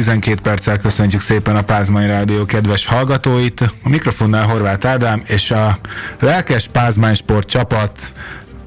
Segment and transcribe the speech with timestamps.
[0.00, 3.60] 6 óra után 12 perccel köszöntjük szépen a Pázmány Rádió kedves hallgatóit.
[3.60, 5.78] A mikrofonnál Horváth Ádám és a
[6.20, 8.12] lelkes Pázmány Sport csapat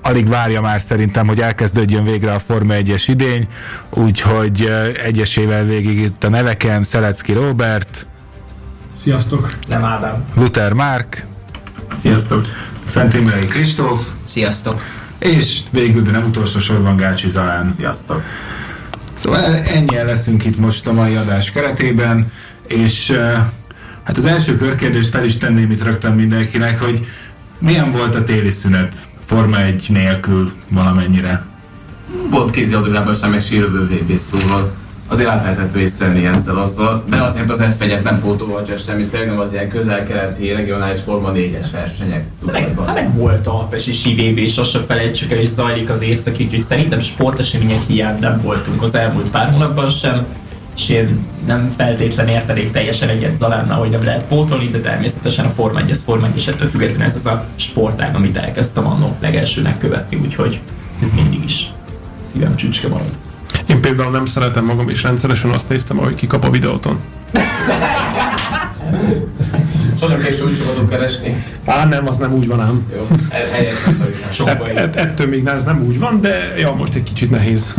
[0.01, 3.47] alig várja már szerintem, hogy elkezdődjön végre a Forma 1-es idény,
[3.89, 4.71] úgyhogy
[5.03, 8.05] egyesével végig itt a neveken Szelecki Robert,
[9.01, 9.49] Sziasztok!
[9.67, 10.25] Nem Ádám.
[10.35, 11.25] Luther Márk,
[11.93, 12.45] Sziasztok!
[12.85, 14.81] Szent Imrei Kristóf, Sziasztok!
[15.20, 17.70] és végül, de nem utolsó sorban Gácsi Zalán.
[17.70, 18.23] Sziasztok!
[19.13, 22.32] Szóval ennyien leszünk itt most a mai adás keretében,
[22.68, 23.12] és
[24.04, 27.07] hát az első körkérdést fel is tenném itt rögtön mindenkinek, hogy
[27.60, 31.46] milyen volt a téli szünet Forma 1 nélkül valamennyire?
[32.29, 34.74] Volt kézi autográban sem, meg sérülő VB szóval
[35.13, 39.39] azért át lehetett vészelni ezzel azzal, de azért az F1-et nem pótolhatja semmit, főleg nem
[39.39, 42.25] az ilyen közel-keleti regionális Forma 4-es versenyek.
[42.51, 46.43] Meg, meg volt a Pesi VB, és azt sem felejtsük el, hogy zajlik az északi,
[46.43, 50.25] úgyhogy szerintem sportesemények hiány nem voltunk az elmúlt pár hónapban sem,
[50.75, 55.49] és én nem feltétlen értenék teljesen egyet Zalánnal, hogy nem lehet pótolni, de természetesen a
[55.49, 59.77] Forma 1 Forma 1 és ettől függetlenül ez az a sportág, amit elkezdtem annó legelsőnek
[59.77, 60.59] követni, úgyhogy
[61.01, 61.71] ez mindig is
[62.21, 63.11] szívem csücske marad.
[63.65, 67.00] Én például nem szeretem magam, és rendszeresen azt néztem, ahogy kikap a videóton.
[70.00, 71.44] Sosem késő úgy sokat keresni.
[71.66, 72.85] Á, nem, az nem úgy van ám.
[72.95, 73.75] Jó, e- helyes
[74.45, 77.73] et, et, ettől még ez nem úgy van, de ja, most egy kicsit nehéz.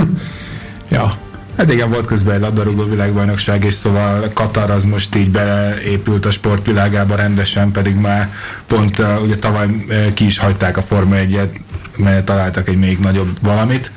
[0.90, 1.16] ja.
[1.56, 6.30] Hát igen, volt közben egy labdarúgó világbajnokság, és szóval Katar az most így beépült a
[6.30, 8.28] sportvilágába rendesen, pedig már
[8.67, 11.48] pont uh, ugye tavaly uh, ki is hagyták a Forma 1-et,
[11.96, 13.92] mert találtak egy még nagyobb valamit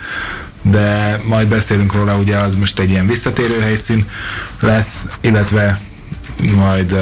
[0.61, 4.09] de majd beszélünk róla, ugye az most egy ilyen visszatérő helyszín
[4.59, 5.81] lesz, illetve
[6.55, 6.95] majd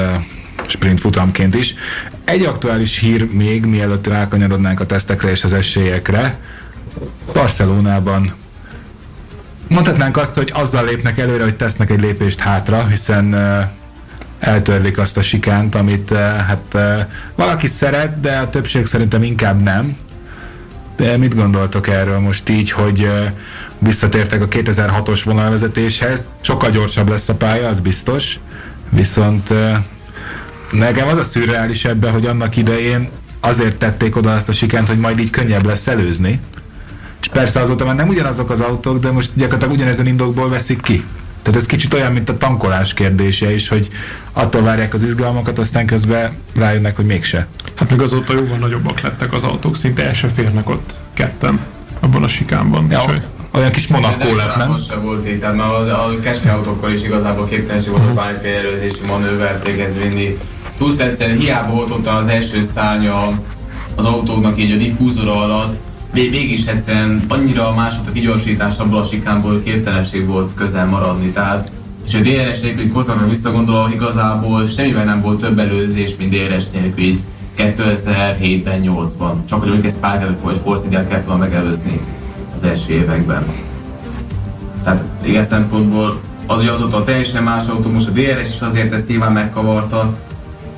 [0.67, 1.75] sprint futamként is.
[2.23, 6.39] Egy aktuális hír még, mielőtt rákanyarodnánk a tesztekre és az esélyekre.
[7.33, 8.33] Barcelonában
[9.67, 13.63] mondhatnánk azt, hogy azzal lépnek előre, hogy tesznek egy lépést hátra, hiszen uh,
[14.39, 16.13] eltörlik azt a sikánt, amit
[16.47, 16.77] hát
[17.35, 19.97] valaki szeret, de a többség szerintem inkább nem.
[20.95, 23.09] De mit gondoltok erről most így, hogy
[23.79, 26.29] visszatértek a 2006-os vonalvezetéshez?
[26.41, 28.39] Sokkal gyorsabb lesz a pálya, az biztos.
[28.89, 29.53] Viszont
[30.71, 34.97] nekem az a szürreális ebben, hogy annak idején azért tették oda azt a sikánt, hogy
[34.97, 36.39] majd így könnyebb lesz előzni.
[37.21, 41.03] És persze azóta már nem ugyanazok az autók, de most gyakorlatilag ugyanezen indokból veszik ki.
[41.45, 43.89] Tehát ez kicsit olyan, mint a tankolás kérdése is, hogy
[44.33, 47.47] attól várják az izgalmakat, aztán közben rájönnek, hogy mégse.
[47.75, 51.59] Hát meg azóta jóval nagyobbak lettek az autók, szinte el se férnek ott ketten
[51.99, 52.87] abban a sikánban.
[52.89, 53.21] Ja, hogy...
[53.51, 54.69] olyan kis Monaco lett, nem?
[54.69, 58.57] Most sem volt itt, mert az, a keskeny autókkal is igazából képtelenség volt, hogy bármiféle
[58.57, 60.37] előzési manővert végez vinni.
[60.77, 63.39] Plusz egyszerűen hiába volt ott az első szárnya
[63.95, 65.77] az autóknak így a diffúzora alatt,
[66.15, 71.29] mégis egyszerűen annyira más volt a kigyorsítás abból a sikánból, képtelenség volt közel maradni.
[71.29, 71.71] Tehát
[72.07, 77.03] és a DRS nélkül Koszakra visszagondolva igazából semmivel nem volt több előzés, mint DRS nélkül
[77.03, 77.19] így
[77.57, 79.33] 2007-ben, 8-ban.
[79.49, 81.99] Csak hogy ők ezt pár hogy Force kellett volna megelőzni
[82.55, 83.45] az első években.
[84.83, 89.31] Tehát ilyen szempontból az, hogy azóta teljesen más most a DRS is azért ezt nyilván
[89.31, 90.17] megkavarta,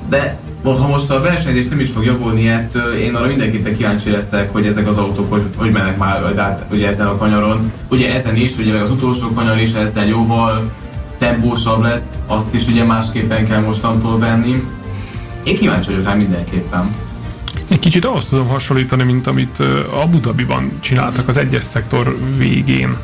[0.08, 4.52] de ha most a versenyzés nem is fog javulni ettől, én arra mindenképpen kíváncsi leszek,
[4.52, 7.72] hogy ezek az autók hogy, hogy mennek már át ugye ezen a kanyaron.
[7.88, 10.70] Ugye ezen is, ugye meg az utolsó kanyar is ezzel jóval
[11.18, 14.62] tempósabb lesz, azt is ugye másképpen kell mostantól venni.
[15.44, 16.94] Én kíváncsi vagyok rá mindenképpen.
[17.68, 19.62] Egy kicsit ahhoz tudom hasonlítani, mint amit
[20.02, 22.96] Abu Dhabiban csináltak az egyes szektor végén.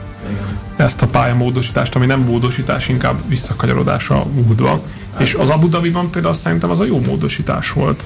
[0.74, 0.86] Igen.
[0.86, 4.80] Ezt a pályamódosítást, ami nem módosítás, inkább visszakanyarodás a múltba.
[5.12, 5.20] Hát.
[5.20, 8.04] És az Abu Dhabiban például szerintem az a jó módosítás volt.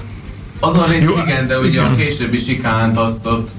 [0.59, 3.49] Azon a részt igen, de ugye a későbbi sikánt azt ott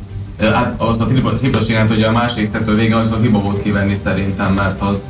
[0.41, 1.07] Hát az a
[1.41, 5.03] hiba sikánt, hogy a másik szektor végén az a hiba volt kivenni szerintem, mert az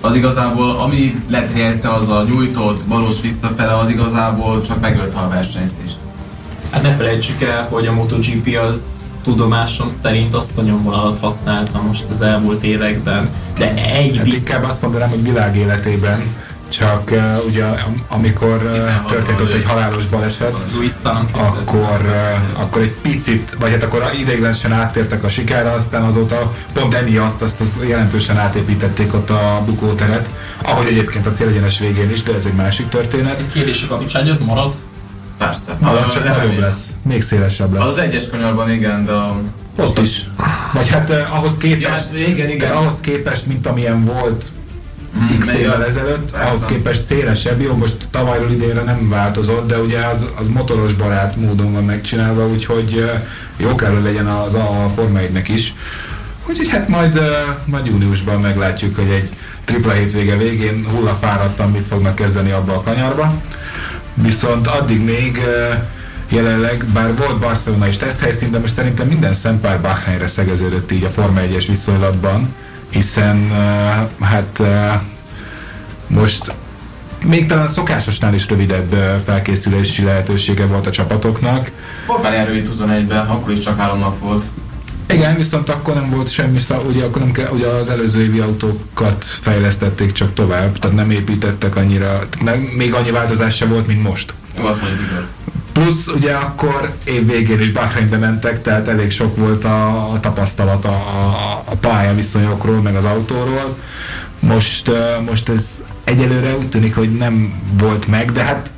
[0.00, 5.28] az igazából, ami lett helyette, az a nyújtott valós visszafele, az igazából csak megölte a
[5.28, 5.98] versenyzést.
[6.70, 8.82] Hát ne felejtsük el, hogy a MotoGP az
[9.24, 14.82] tudomásom szerint azt a nyomvonalat használta most az elmúlt években, de egy hát inkább azt
[14.82, 16.22] mondanám, hogy világ életében
[16.68, 17.64] csak uh, ugye
[18.08, 20.58] amikor uh, történt ott egy halálos baleset,
[21.32, 26.94] akkor, uh, akkor egy picit, vagy hát akkor ideiglenesen áttértek a sikára, aztán azóta pont
[26.94, 30.30] emiatt azt, azt jelentősen átépítették ott a bukóteret,
[30.62, 33.40] ahogy egyébként a célegyenes végén is, de ez egy másik történet.
[33.40, 34.74] Egy kérdés, a az marad?
[35.38, 35.76] Persze.
[35.80, 37.86] Az csak nagyobb lesz, még szélesebb lesz.
[37.88, 39.12] Az egyes kanyarban igen, de
[39.76, 40.28] ott is.
[40.72, 42.70] Vagy hát uh, ahhoz képest, ja, hát igen, igen.
[42.70, 44.44] ahhoz képest, mint amilyen volt
[45.18, 46.46] Hmm, x évvel ezelőtt, persze.
[46.48, 51.36] ahhoz képest szélesebb, jó, most tavalyról idénre nem változott, de ugye az, az motoros barát
[51.36, 53.10] módon van megcsinálva, úgyhogy
[53.56, 55.74] jó kell, hogy legyen az a Forma 1 is.
[56.48, 57.20] Úgyhogy hát majd,
[57.64, 59.28] majd júniusban meglátjuk, hogy egy
[59.64, 63.34] tripla hétvége végén hullafáradtan mit fognak kezdeni abba a kanyarba.
[64.14, 65.40] Viszont addig még
[66.28, 71.08] jelenleg, bár volt Barcelona is teszthelyszín, de most szerintem minden szempár Bahreinre szegeződött így a
[71.08, 72.54] Forma 1-es viszonylatban,
[72.90, 73.50] hiszen
[74.20, 74.62] hát
[76.06, 76.52] most
[77.24, 78.94] még talán szokásosnál is rövidebb
[79.24, 81.70] felkészülési lehetősége volt a csapatoknak.
[82.06, 84.44] Portugália 21-ben, akkor is csak három nap volt.
[85.14, 88.38] Igen, viszont akkor nem volt semmi, szá- ugye, akkor nem kell, ugye az előző évi
[88.38, 94.02] autókat fejlesztették csak tovább, tehát nem építettek annyira, nem, még annyi változás se volt, mint
[94.02, 94.34] most.
[94.58, 95.34] Jó, azt mondjuk igaz.
[95.72, 100.84] Plusz ugye akkor év végén is Bahreinbe mentek, tehát elég sok volt a, a tapasztalat
[100.84, 103.76] a, a, a pályaviszonyokról, meg az autóról.
[104.38, 104.90] Most,
[105.30, 108.72] most ez egyelőre úgy tűnik, hogy nem volt meg, de hát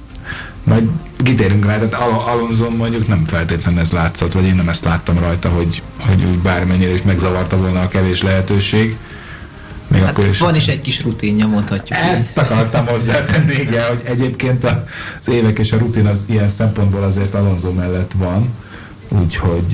[0.65, 0.89] majd
[1.23, 5.19] kitérünk rá, tehát Al- Alonso mondjuk nem feltétlenül ez látszott, vagy én nem ezt láttam
[5.19, 8.97] rajta, hogy, hogy úgy bármennyire is megzavarta volna a kevés lehetőség.
[9.89, 11.99] Még hát akkor is van is egy kis rutinja, mondhatjuk.
[11.99, 14.65] Ezt akartam hozzátenni, igen, hogy egyébként
[15.21, 18.55] az évek és a rutin az ilyen szempontból azért Alonso mellett van,
[19.09, 19.73] úgyhogy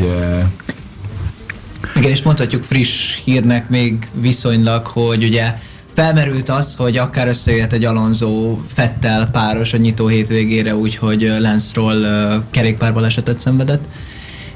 [1.94, 5.54] igen, és mondhatjuk friss hírnek még viszonylag, hogy ugye
[5.94, 12.04] felmerült az, hogy akár összejöhet egy Alonso Fettel páros a nyitó hétvégére, úgyhogy Lance Roll
[12.50, 13.84] kerékpárbalesetet szenvedett.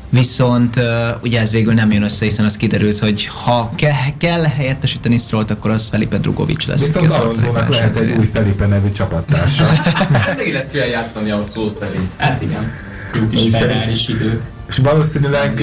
[0.08, 0.84] Viszont uh,
[1.22, 5.50] ugye ez végül nem jön össze, hiszen az kiderült, hogy ha ke- kell helyettesíteni Strollt,
[5.50, 6.86] akkor az Felipe Drugovic lesz.
[6.86, 9.64] Viszont Alonso-nak lehet egy új Felipe nevű csapattársa.
[10.12, 12.10] hát meg lesz kell játszani a szó szerint.
[12.16, 12.72] Hát igen.
[13.14, 13.44] Ők is
[13.92, 14.42] is idők.
[14.68, 15.62] És valószínűleg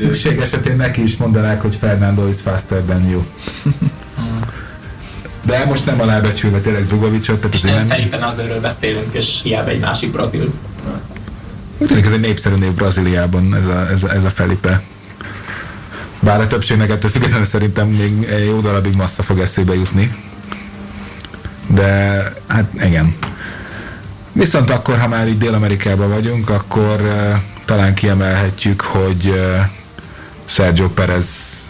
[0.00, 3.22] szükség esetén neki is mondanák, hogy Fernando is faster than you.
[5.48, 7.40] De most nem alábecsülve tényleg Drugovicot.
[7.40, 10.52] Tehát és nem, nem Felipe Nazerről beszélünk, és hiába egy másik brazil.
[11.78, 14.82] Úgy tűnik ez egy népszerű név Brazíliában, ez a, ez a, ez a Felipe.
[16.20, 20.16] Bár a többségnek ettől függetlenül szerintem még jó darabig massza fog eszébe jutni.
[21.66, 23.14] De hát igen.
[24.32, 29.60] Viszont akkor, ha már itt Dél-Amerikában vagyunk, akkor uh, talán kiemelhetjük, hogy uh,
[30.44, 31.67] Sergio Perez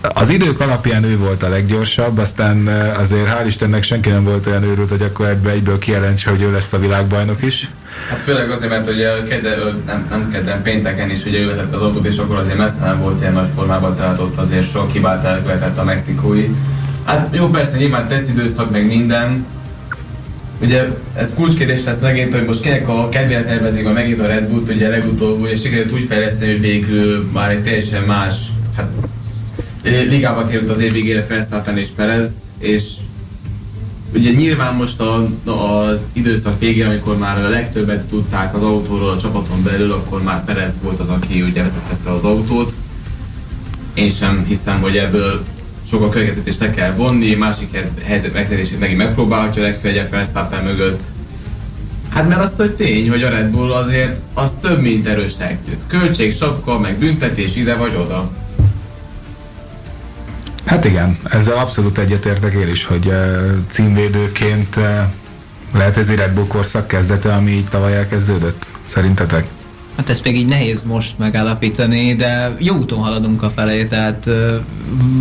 [0.00, 2.66] az idők alapján ő volt a leggyorsabb, aztán
[2.98, 6.52] azért hál' Istennek senki nem volt olyan őrült, hogy akkor ebbe egyből kijelentse, hogy ő
[6.52, 7.70] lesz a világbajnok is.
[8.08, 9.56] Hát főleg azért, mert ugye kedde,
[9.86, 13.00] nem, nem kedden, pénteken is ugye ő vezette az autót, és akkor azért messze nem
[13.00, 16.48] volt ilyen nagy formában, tehát ott azért sok hibát elkövetett a mexikói.
[17.04, 19.46] Hát jó, persze nyilván teszt időszak, meg minden,
[20.62, 24.48] Ugye ez kulcskérdés lesz megint, hogy most kinek a kedvére tervezik a megint a Red
[24.48, 28.34] Bull-t, ugye legutóbb ugye sikerült úgy fejleszteni, hogy végül már egy teljesen más,
[28.76, 28.88] hát
[29.82, 32.92] ligába került az év végére Verstappen és Perez, és
[34.14, 35.14] ugye nyilván most a,
[35.50, 40.44] a időszak végén, amikor már a legtöbbet tudták az autóról a csapaton belül, akkor már
[40.44, 42.72] Perez volt az, aki ugye vezetette az autót.
[43.94, 45.44] Én sem hiszem, hogy ebből
[45.86, 51.02] sok a következtetést le kell vonni, másik helyzet megterítését megint megpróbálhatja legfeljebb Verstappen mögött.
[52.08, 55.34] Hát mert azt, hogy tény, hogy a Red Bull azért az több, mint erős
[55.86, 58.30] Költség, sapka, meg büntetés ide vagy oda.
[60.64, 63.14] Hát igen, ezzel abszolút egyetértek én is, hogy uh,
[63.70, 64.84] címvédőként uh,
[65.74, 69.46] lehet ez egy Red Bull korszak kezdete, ami így tavaly elkezdődött, szerintetek?
[69.96, 74.54] Hát ezt még így nehéz most megállapítani, de jó úton haladunk a felé, tehát uh,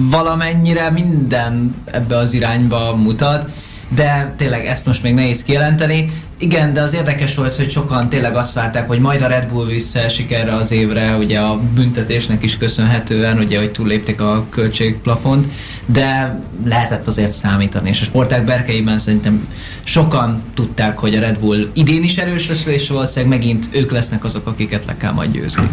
[0.10, 3.50] valamennyire minden ebbe az irányba mutat,
[3.96, 6.12] de tényleg ezt most még nehéz kijelenteni.
[6.42, 9.66] Igen, de az érdekes volt, hogy sokan tényleg azt várták, hogy majd a Red Bull
[9.66, 15.48] visszaesik erre az évre, ugye a büntetésnek is köszönhetően, ugye, hogy túllépték a költségplafont,
[15.86, 19.48] de lehetett azért számítani, és a sporták berkeiben szerintem
[19.84, 24.24] sokan tudták, hogy a Red Bull idén is erős lesz, és valószínűleg megint ők lesznek
[24.24, 25.70] azok, akiket le kell majd győzni.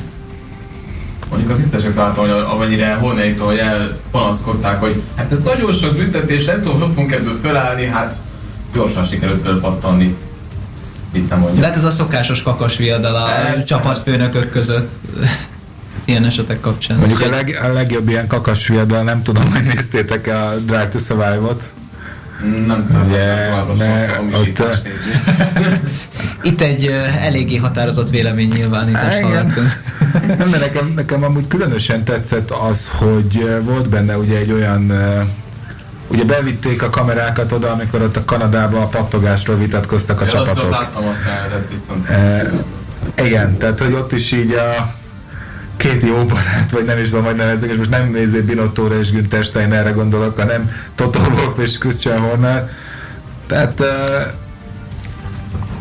[1.30, 6.62] Mondjuk az intesek látom, hogy amennyire Horneitól elpanaszkodták, hogy hát ez nagyon sok büntetés, nem
[6.62, 8.18] tudom, hogy fogunk ebből felállni, hát
[8.74, 10.16] gyorsan sikerült fölpattanni
[11.28, 11.58] nem.
[11.58, 14.90] De hát ez a szokásos kakas viadal a ez, csapatfőnökök között
[16.04, 16.98] ilyen esetek kapcsán.
[16.98, 20.98] Mondjuk a, leg, a legjobb ilyen kakas viadal, nem tudom, hogy néztétek a Drive to
[20.98, 21.68] Survive-ot.
[22.66, 23.08] Nem tudom,
[23.76, 24.78] ne, ott,
[26.42, 26.86] Itt egy
[27.20, 29.20] eléggé határozott vélemény nyilvánítás
[30.38, 34.92] Nem, de nekem, nekem amúgy különösen tetszett az, hogy volt benne ugye egy olyan
[36.08, 40.70] Ugye bevitték a kamerákat oda, amikor ott a Kanadában a pattogásról vitatkoztak a ja, csapatok.
[40.70, 42.08] láttam azt jelenetet viszont.
[42.08, 42.50] E,
[43.24, 44.94] igen, tehát hogy ott is így a
[45.76, 49.10] két jó barát, vagy nem is tudom, hogy nevezzük, és most nem nézé Binottóra és
[49.10, 52.70] Günther Steinerre gondolok, hanem Toto Wolff és Christian Horner.
[53.46, 54.34] Tehát e,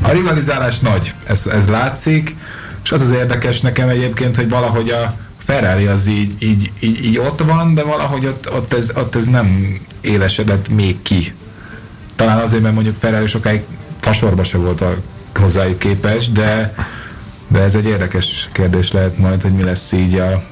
[0.01, 2.36] a rivalizálás nagy, ez, ez látszik,
[2.84, 5.13] és az az érdekes nekem egyébként, hogy valahogy a
[5.46, 9.25] Ferrari az így, így, így, így ott van, de valahogy ott, ott, ez, ott ez
[9.25, 11.34] nem élesedett még ki.
[12.16, 13.62] Talán azért, mert mondjuk Ferrari sokáig
[14.00, 14.96] fasorba se volt a
[15.40, 16.75] hozzájuk képes, de,
[17.48, 20.44] de ez egy érdekes kérdés lehet majd, hogy mi lesz így a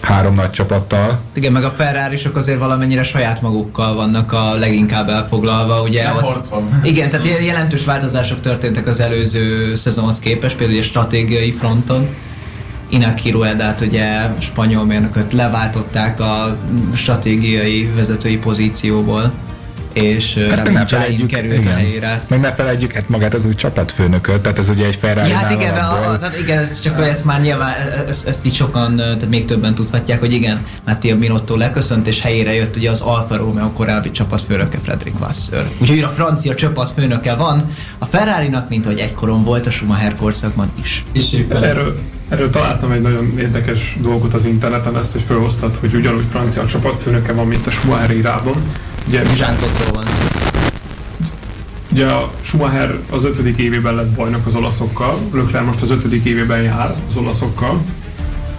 [0.00, 1.20] három nagy csapattal.
[1.34, 6.02] Igen, meg a ferrari azért valamennyire saját magukkal vannak a leginkább elfoglalva, ugye?
[6.02, 12.08] Nem ott, igen, tehát jelentős változások történtek az előző szezonhoz képest, például ugye stratégiai fronton.
[12.92, 14.06] Inaki Ruedát, ugye
[14.38, 16.56] spanyol mérnököt leváltották a
[16.94, 19.32] stratégiai vezetői pozícióból
[19.92, 21.72] és Hát Rami ne felejtjük, került igen.
[21.72, 22.22] a helyére.
[22.28, 25.50] Meg ne felejtjük hát magát az új csapatfőnököt, tehát ez ugye egy Ferrari Ja, hát
[25.50, 27.72] igen, a, tehát igen, ez csak ezt már nyilván,
[28.08, 32.54] ezt, ezt így sokan, tehát még többen tudhatják, hogy igen, Mattia Binotto leköszönt, és helyére
[32.54, 35.70] jött ugye az Alfa Romeo korábbi csapatfőnöke Frederick Vasseur.
[35.78, 41.04] Úgyhogy a francia csapatfőnöke van, a Ferrari-nak, mint ahogy egykoron volt a Schumacher korszakban is.
[41.12, 41.96] És éppen ez, Erről,
[42.32, 47.32] erről találtam egy nagyon érdekes dolgot az interneten, ezt is felhoztad, hogy ugyanúgy francia csapatfőnöke
[47.32, 48.54] van, mint a Schumacher irában.
[49.08, 50.22] Ugye, Jean Totról van szó.
[51.92, 56.62] ugye a Schumacher az ötödik évében lett bajnok az olaszokkal, Leclerc most az ötödik évében
[56.62, 57.80] jár az olaszokkal,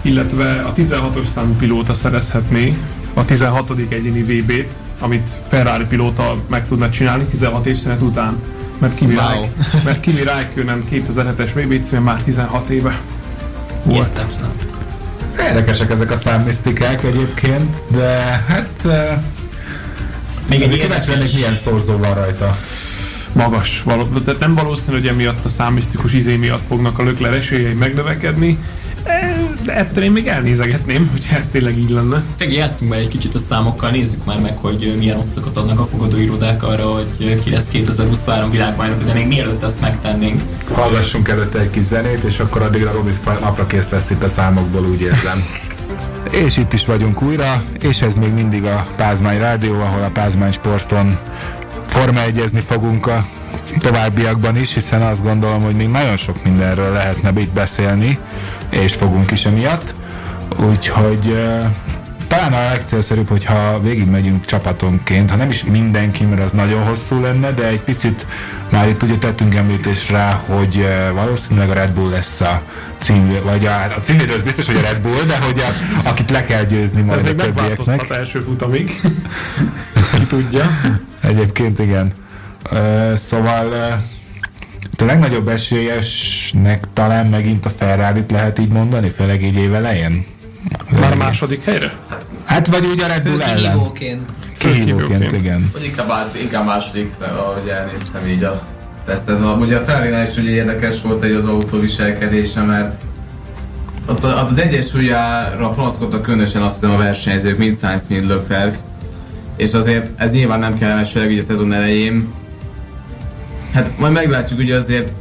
[0.02, 2.76] illetve a 16-os számú pilóta szerezhetné
[3.14, 3.72] a 16.
[3.88, 8.36] egyéni VB-t, amit Ferrari pilóta meg tudna csinálni 16 évszünet után.
[8.78, 9.34] Mert Kimi, Wow.
[9.34, 9.46] wow.
[9.84, 13.00] mert Kimi Räikkönen 2007-es VB címe már 16 éve
[13.84, 14.24] volt.
[15.48, 18.88] Érdekesek ezek a számmisztikák egyébként, de hát
[20.48, 22.58] Még egy kíváncsi lennék, milyen szorzó van rajta.
[23.32, 23.82] magas.
[23.84, 28.58] Való, de nem valószínű, hogy emiatt a számisztikus izé miatt fognak a lökler esélyei megnövekedni,
[29.64, 32.22] de ettől én még elnézegetném, hogy ez tényleg így lenne.
[32.38, 35.84] Meg játszunk már egy kicsit a számokkal, nézzük már meg, hogy milyen otcokat adnak a
[35.84, 40.42] fogadóirodák arra, hogy ki lesz 2023 világbajnok, de még mielőtt ezt megtennénk.
[40.72, 44.86] Hallgassunk előtte egy kis zenét, és akkor addigra Robi napra kész lesz itt a számokból,
[44.86, 45.44] úgy érzem.
[46.44, 50.52] és itt is vagyunk újra, és ez még mindig a Pázmány Rádió, ahol a Pázmány
[50.52, 51.18] Sporton
[51.86, 53.24] forma egyezni fogunk a
[53.78, 58.18] továbbiakban is, hiszen azt gondolom, hogy még nagyon sok mindenről lehetne itt beszélni,
[58.82, 59.94] és fogunk is emiatt.
[60.68, 61.36] Úgyhogy
[62.28, 67.50] talán a legcélszerűbb, hogyha végigmegyünk csapatonként, ha nem is mindenki, mert az nagyon hosszú lenne,
[67.52, 68.26] de egy picit
[68.70, 72.62] már itt ugye tettünk említést rá, hogy valószínűleg a Red Bull lesz a
[72.98, 76.30] cím, vagy a, a címvédő az biztos, hogy a Red Bull, de hogy a, akit
[76.30, 78.16] le kell győzni Ez majd a még többieknek.
[78.16, 79.00] első futamig.
[80.18, 80.64] Ki tudja.
[81.20, 82.12] Egyébként igen.
[83.14, 83.72] Szóval
[84.96, 90.26] a legnagyobb esélyesnek talán megint a ferrari lehet így mondani, főleg így év elején.
[91.00, 91.92] Már második helyre?
[92.44, 93.92] Hát vagy úgy a Red Bull ellen.
[94.58, 95.32] Kihívóként.
[95.32, 95.70] Igen.
[95.72, 96.08] Vagy inkább,
[96.42, 98.62] inkább második, ahogy elnéztem így a
[99.06, 99.38] tesztet.
[99.60, 103.00] Ugye a ferrari is ugye érdekes volt egy az autó viselkedése, mert
[104.06, 108.76] ott, ott az egyensúlyára panaszkodtak különösen azt hiszem a versenyzők, mind Sainz, mind Leclerc.
[109.56, 112.32] És azért ez nyilván nem kellemes, főleg ugye a szezon elején.
[113.74, 115.12] Hát majd meglátjuk ugye azért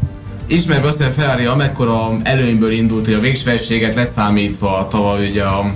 [0.48, 5.72] ismerve azt, hogy a Ferrari amekkora előnyből indult, hogy a végsverséget leszámítva tavaly ugye a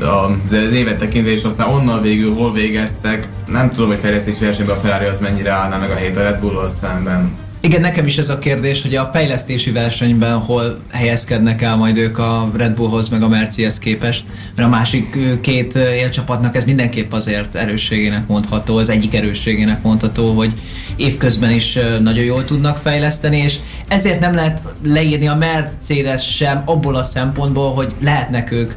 [0.00, 3.28] az az évet tekintve, és aztán onnan végül hol végeztek.
[3.46, 6.40] Nem tudom, hogy fejlesztési versenyben a Ferrari az mennyire állná meg a hét a Red
[6.40, 7.30] Bull-val szemben.
[7.62, 12.18] Igen, nekem is ez a kérdés, hogy a fejlesztési versenyben hol helyezkednek el majd ők
[12.18, 14.24] a Red Bullhoz, meg a Mercedes képest,
[14.56, 20.52] mert a másik két élcsapatnak ez mindenképp azért erősségének mondható, az egyik erősségének mondható, hogy
[20.96, 23.56] évközben is nagyon jól tudnak fejleszteni, és
[23.88, 28.72] ezért nem lehet leírni a Mercedes sem abból a szempontból, hogy lehetnek ők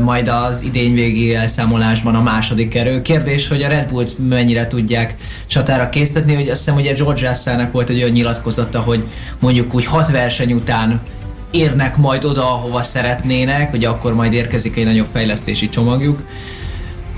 [0.00, 3.02] majd az idény végi elszámolásban a második erő.
[3.02, 5.14] Kérdés, hogy a Red Bullt mennyire tudják
[5.46, 9.04] csatára késztetni, hogy azt hiszem, a George Russellnek volt egy olyan nyilatkozata, hogy
[9.38, 11.00] mondjuk úgy hat verseny után
[11.50, 16.22] érnek majd oda, ahova szeretnének, hogy akkor majd érkezik egy nagyobb fejlesztési csomagjuk.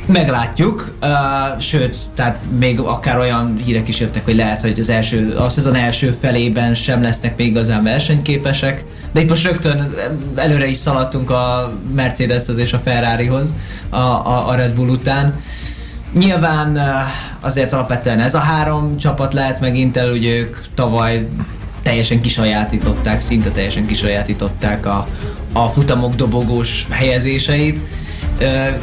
[0.07, 5.35] Meglátjuk, uh, sőt, tehát még akár olyan hírek is jöttek, hogy lehet, hogy az első,
[5.38, 9.95] a szezon első felében sem lesznek még igazán versenyképesek, de itt most rögtön
[10.35, 13.53] előre is szaladtunk a Mercedeshez és a Ferrarihoz
[13.91, 15.41] a, a, a Red Bull után.
[16.13, 16.79] Nyilván
[17.41, 21.29] azért alapvetően ez a három csapat lehet megint el, ugye ők tavaly
[21.83, 25.09] teljesen kisajátították, szinte teljesen kisajátították a,
[25.53, 27.81] a futamok dobogós helyezéseit.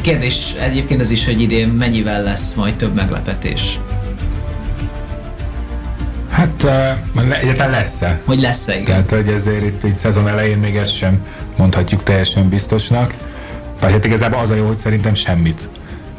[0.00, 3.78] Kérdés egyébként az is, hogy idén mennyivel lesz majd több meglepetés.
[6.34, 8.20] Hát uh, egyáltalán lesz-e?
[8.24, 8.84] Hogy lesz-e igen?
[8.84, 11.26] Tehát, hogy ezért itt, itt szezon elején még ezt sem
[11.56, 13.14] mondhatjuk teljesen biztosnak.
[13.80, 15.68] Vagy hát igazából az a jó, hogy szerintem semmit.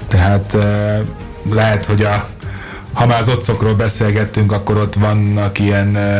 [0.08, 2.28] Tehát uh, lehet, hogy a,
[2.94, 6.20] ha már az otcokról beszélgettünk, akkor ott vannak ilyen uh,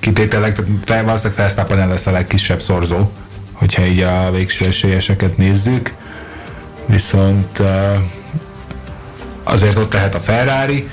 [0.00, 3.10] kitételek, tehát fel- valószínűleg Verstappen lesz a legkisebb szorzó,
[3.52, 5.92] hogyha így a végső esélyeseket nézzük.
[6.86, 7.62] Viszont
[9.44, 10.88] azért ott lehet a Ferrari.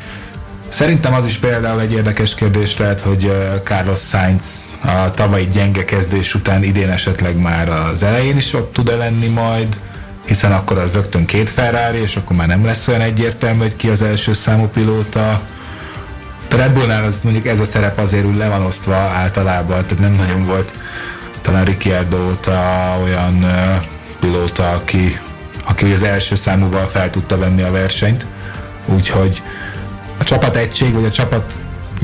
[0.78, 3.32] Szerintem az is például egy érdekes kérdés lehet, hogy
[3.64, 8.96] Carlos Sainz a tavalyi gyenge kezdés után idén esetleg már az elején is ott tud-e
[8.96, 9.80] lenni majd,
[10.26, 13.88] hiszen akkor az rögtön két Ferrari, és akkor már nem lesz olyan egyértelmű, hogy ki
[13.88, 15.30] az első számú pilóta.
[16.52, 20.00] A Red Bullnál az mondjuk ez a szerep azért úgy le van osztva általában, tehát
[20.00, 20.74] nem nagyon volt
[21.42, 23.84] talán Ricciardo óta olyan uh,
[24.20, 25.20] pilóta, aki,
[25.66, 28.26] aki az első számúval fel tudta venni a versenyt.
[28.86, 29.42] Úgyhogy
[30.18, 31.54] a csapat egység, vagy a csapat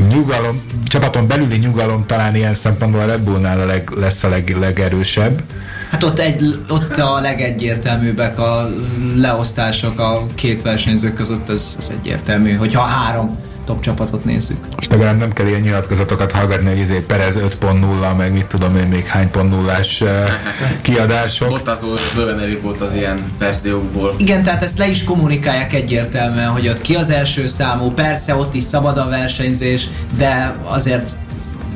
[0.10, 4.56] nyugalom, csapaton belüli nyugalom talán ilyen szempontból a Red Bullnál a leg, lesz a leg,
[4.60, 5.44] legerősebb.
[5.92, 8.70] Hát ott, egy, ott a legegyértelműbbek a
[9.16, 14.58] leosztások a két versenyző között, ez, ez egyértelmű, hogyha három top csapatot nézzük.
[14.80, 18.88] És legalább nem kell ilyen nyilatkozatokat hallgatni, hogy izé Perez 5.0, meg mit tudom én,
[18.88, 20.04] még hány pont nullás
[20.82, 21.52] kiadások.
[21.52, 24.16] Ott az bőven elég volt az ilyen verziókból.
[24.18, 28.54] Igen, tehát ezt le is kommunikálják egyértelműen, hogy ott ki az első számú, persze ott
[28.54, 31.16] is szabad a versenyzés, de azért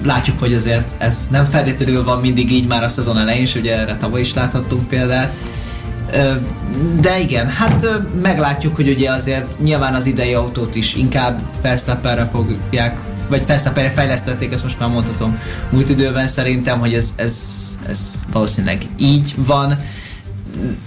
[0.03, 3.77] látjuk, hogy azért ez nem feltétlenül van mindig így már a szezon elején, és ugye
[3.77, 5.31] erre tavaly is láthattunk példát.
[7.01, 7.85] De igen, hát
[8.21, 12.99] meglátjuk, hogy ugye azért nyilván az idei autót is inkább Verstappenre fogják,
[13.29, 17.37] vagy Verstappenre fejlesztették, ezt most már mondhatom múlt időben szerintem, hogy ez, ez,
[17.89, 19.79] ez valószínűleg így van.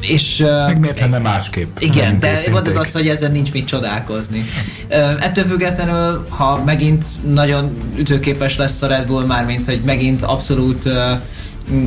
[0.01, 1.79] És, Meg miért lenne másképp?
[1.79, 4.45] Igen, de van az az, hogy ezen nincs mit csodálkozni.
[5.21, 10.89] Ettől függetlenül, ha megint nagyon ütőképes lesz a Red Bull, mármint, hogy megint abszolút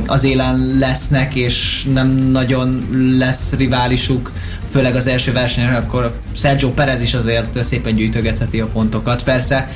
[0.06, 4.32] az élen lesznek, és nem nagyon lesz riválisuk,
[4.72, 9.22] főleg az első versenyen, akkor Sergio Perez is azért szépen gyűjtögetheti a pontokat.
[9.22, 9.68] Persze,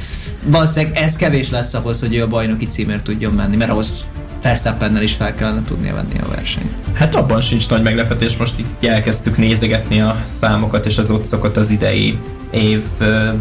[0.44, 4.06] valószínűleg ez kevés lesz ahhoz, hogy ő a bajnoki címért tudjon menni, mert ahhoz
[4.42, 6.72] Verstappennel is fel kellene tudnia venni a versenyt.
[6.92, 11.70] Hát abban sincs nagy meglepetés, most itt elkezdtük nézegetni a számokat és az otcokat az
[11.70, 12.18] idei
[12.50, 12.82] év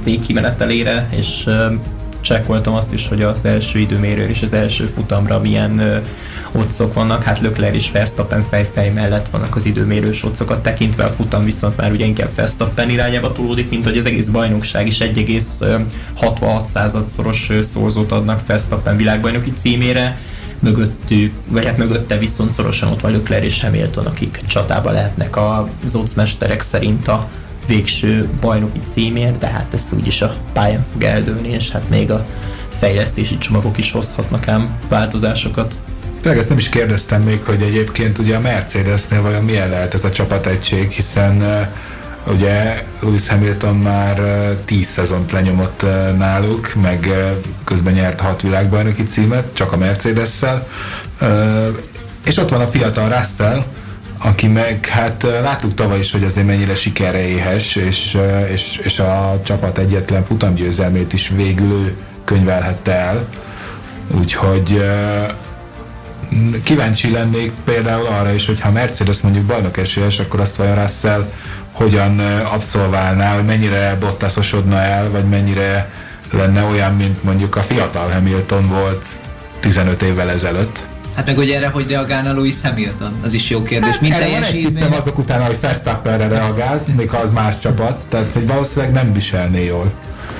[0.03, 1.49] végkimenetelére, és
[2.21, 6.01] csekkoltam azt is, hogy az első időmérő és az első futamra milyen
[6.57, 11.43] otcok vannak, hát Lökler és Verstappen fejfej mellett vannak az időmérős otcokat tekintve, a futam
[11.43, 17.51] viszont már ugye inkább Verstappen irányába túlódik, mint hogy az egész bajnokság is 1,66 század-szoros
[17.61, 20.17] szózót adnak Verstappen világbajnoki címére,
[20.59, 25.95] mögöttük, vagy hát mögötte viszont szorosan ott van Lökler és Hamilton, akik csatába lehetnek az
[25.95, 27.27] ocmesterek szerint a
[27.67, 32.25] végső bajnoki címért, de hát ez úgyis a pályán fog eldőlni, és hát még a
[32.79, 35.75] fejlesztési csomagok is hozhatnak ám változásokat.
[36.27, 40.03] Tényleg ezt nem is kérdeztem még, hogy egyébként ugye a Mercedesnél vajon milyen lehet ez
[40.03, 41.67] a csapategység, hiszen
[42.25, 45.85] ugye Lewis Hamilton már uh, 10 szezont lenyomott
[46.17, 47.09] náluk, meg
[47.63, 50.67] közben nyert hat világbajnoki címet, csak a Mercedes-szel,
[52.25, 53.63] és ott van a fiatal Russell,
[54.17, 58.17] aki meg, hát láttuk tavaly is, hogy azért mennyire sikerre éhes, és,
[58.51, 63.27] és, és a csapat egyetlen futamgyőzelmét is végül ő könyvelhette el.
[64.19, 64.81] Úgyhogy
[66.63, 71.31] kíváncsi lennék például arra is, hogy ha Mercedes mondjuk bajnok esélyes, akkor azt vajon Russell
[71.71, 75.89] hogyan abszolválná, hogy mennyire bottaszosodna el, vagy mennyire
[76.31, 79.05] lenne olyan, mint mondjuk a fiatal Hamilton volt
[79.59, 80.79] 15 évvel ezelőtt.
[81.15, 83.11] Hát meg hogy erre hogy reagálna Louis Hamilton?
[83.23, 83.89] Az is jó kérdés.
[83.89, 84.83] Hát, Mint teljesítmény.
[84.83, 89.65] azok után, hogy Verstappenre reagált, még ha az más csapat, tehát hogy valószínűleg nem viselné
[89.65, 89.91] jól.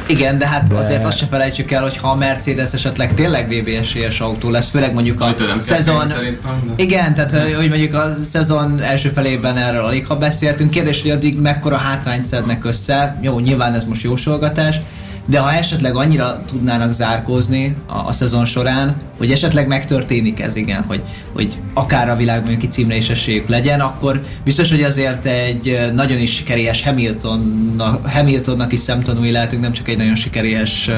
[0.07, 0.75] Igen, de hát de...
[0.75, 4.69] azért azt se felejtsük el, hogy ha a Mercedes esetleg tényleg VB esélyes autó lesz,
[4.69, 6.07] főleg mondjuk a nem szezon...
[6.07, 6.37] De...
[6.75, 10.69] Igen, tehát hogy mondjuk a szezon első felében erről alig ha beszéltünk.
[10.69, 13.17] Kérdés, hogy addig mekkora hátrányt szednek össze.
[13.21, 14.79] Jó, nyilván ez most jósolgatás,
[15.29, 20.83] de ha esetleg annyira tudnának zárkózni a, a szezon során, hogy esetleg megtörténik ez, igen,
[20.87, 21.01] hogy,
[21.33, 26.35] hogy akár a világbajnoki címre is esélyük legyen, akkor biztos, hogy azért egy nagyon is
[26.35, 30.89] sikeres Hamilton, Hamiltonnak is szemtanúi lehetünk, nem csak egy nagyon sikeres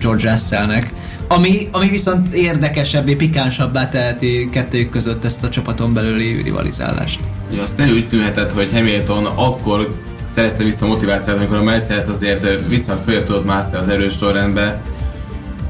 [0.00, 0.92] George Russellnek.
[1.28, 7.20] Ami, ami viszont érdekesebbé, pikánsabbá teheti kettőjük között ezt a csapaton belüli rivalizálást.
[7.54, 9.94] Ja, azt tűnhetett, hogy Hamilton akkor
[10.34, 14.82] szerezte vissza a motivációt, amikor a Mercedes azért viszonylag följebb tudott mászni az erős sorrendbe.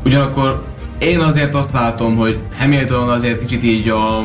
[0.04, 0.64] Ugyanakkor
[0.98, 4.22] én azért azt látom, hogy Hamilton azért kicsit így a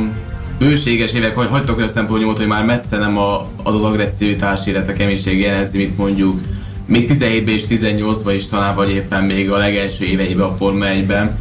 [0.60, 4.94] bőséges évek, hogy hagytok olyan szempontból, hogy már messze nem a, az az agresszivitás, illetve
[4.94, 6.40] keménység jelezi, mint mondjuk
[6.86, 11.38] még 17-ben és 18-ban is talán, vagy éppen még a legelső éveiben a Forma 1-ben.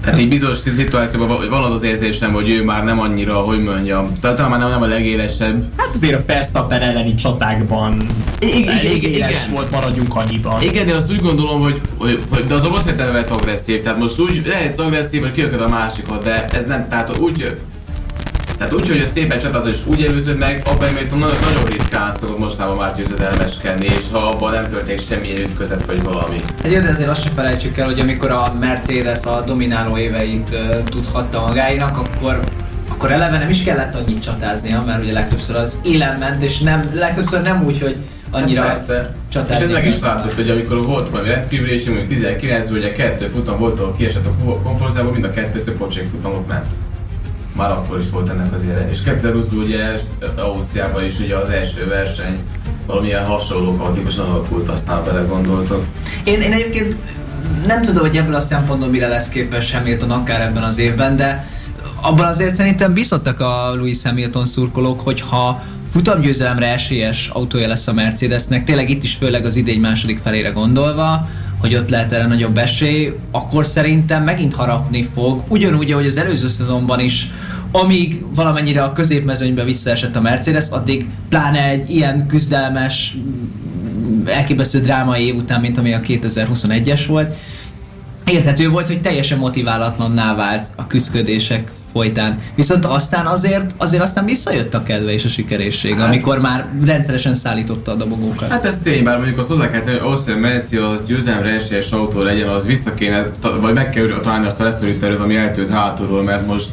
[0.00, 4.18] Tehát egy bizonyos szituációban van az az érzésem, hogy ő már nem annyira, hogy mondjam,
[4.20, 5.64] tehát talán már nem a legélesebb.
[5.76, 8.06] Hát azért a Verstappen elleni csatákban
[8.38, 9.54] igen, elég igen, éles igen.
[9.54, 10.62] volt, maradjunk annyiban.
[10.62, 13.98] Igen, én azt úgy gondolom, hogy, hogy, hogy de az a rossz értelemben agresszív, tehát
[13.98, 17.56] most úgy lehet agresszív, hogy kiököd a másikat, de ez nem, tehát úgy
[18.60, 22.12] Tehát úgy, hogy a szépen csatázol és úgy előzöd meg, abban mert nagyon, nagyon ritkán
[22.12, 26.40] szokott mostában már győzedelmeskedni, és ha abban nem történik semmilyen ütközet vagy valami.
[26.62, 30.82] Egy de azért azt sem felejtsük el, hogy amikor a Mercedes a domináló éveit uh,
[30.84, 32.40] tudhatta magáinak, akkor
[32.88, 36.90] akkor eleve nem is kellett annyit csatáznia, mert ugye legtöbbször az élen ment, és nem,
[36.94, 37.96] legtöbbször nem úgy, hogy
[38.30, 39.14] annyira hát persze.
[39.48, 43.26] És ez meg is látszott, hogy amikor volt valami rendkívül, és mondjuk 19-ből ugye kettő
[43.26, 46.66] futam volt, ahol kiesett a komfortzából, mind a kettő pocsék futamot ment.
[47.56, 48.88] Már akkor is volt ennek az ére.
[48.90, 49.92] És 2020-ban ugye
[50.36, 52.38] Ausztriában is ugye az első verseny
[52.86, 55.84] valamilyen hasonló kaotikusan alakult, aztán belegondoltok.
[56.24, 56.96] Én, én egyébként
[57.66, 61.46] nem tudom, hogy ebből a szempontból mire lesz képes Hamilton akár ebben az évben, de
[62.00, 68.64] abban azért szerintem bizottak a Louis Hamilton szurkolók, hogyha futamgyőzelemre esélyes autója lesz a Mercedesnek,
[68.64, 71.28] tényleg itt is főleg az idény második felére gondolva,
[71.60, 76.48] hogy ott lehet erre nagyobb esély, akkor szerintem megint harapni fog, ugyanúgy, ahogy az előző
[76.48, 77.30] szezonban is,
[77.72, 83.16] amíg valamennyire a középmezőnybe visszaesett a Mercedes, addig pláne egy ilyen küzdelmes,
[84.24, 87.36] elképesztő drámai év után, mint ami a 2021-es volt,
[88.26, 92.38] érthető volt, hogy teljesen motiválatlanná vált a küzdködések folytán.
[92.54, 97.34] Viszont aztán azért, azért aztán visszajött a kedve és a sikerészség, hát, amikor már rendszeresen
[97.34, 98.48] szállította a dobogókat.
[98.48, 101.02] Hát ez tény, bár mondjuk azt hozzá kell tenni, hogy ahhoz, hogy a Merci az
[101.06, 103.26] győzelemre esélyes autó legyen, az vissza kéne,
[103.60, 106.68] vagy meg kell találni azt a leszorítőt, ami eltűnt hátulról, mert most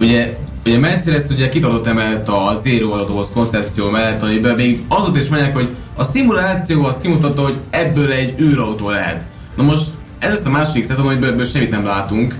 [0.00, 0.36] ugye
[0.68, 5.54] Ugye Mercedes ugye kitadott emellett a zero adóhoz koncepció mellett, amiben még azot is mondják,
[5.54, 9.26] hogy a szimuláció az kimutatta, hogy ebből egy űrautó lehet.
[9.56, 9.84] Na most
[10.18, 12.34] ez ezt a második szezon, hogy ebből semmit nem látunk,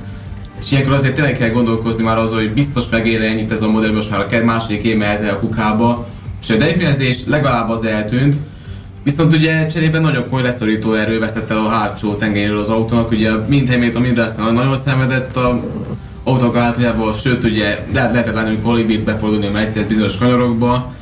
[0.61, 3.93] és ilyenkor azért tényleg kell gondolkozni már az, hogy biztos megér ennyit ez a modell,
[3.93, 6.09] most már a második év mehet el a kukába,
[6.43, 8.37] és a delfinezés legalább az eltűnt,
[9.03, 13.31] Viszont ugye cserében nagyon komoly leszorító erő vesztett el a hátsó tengelyről az autónak, ugye
[13.47, 15.63] mind Hamilton, mind Russell nagyon szenvedett a
[16.25, 20.93] autók hátujából, sőt ugye lehet, lehetett látni, hogy Bolivit befordulni a Mercedes bizonyos kanyarokba,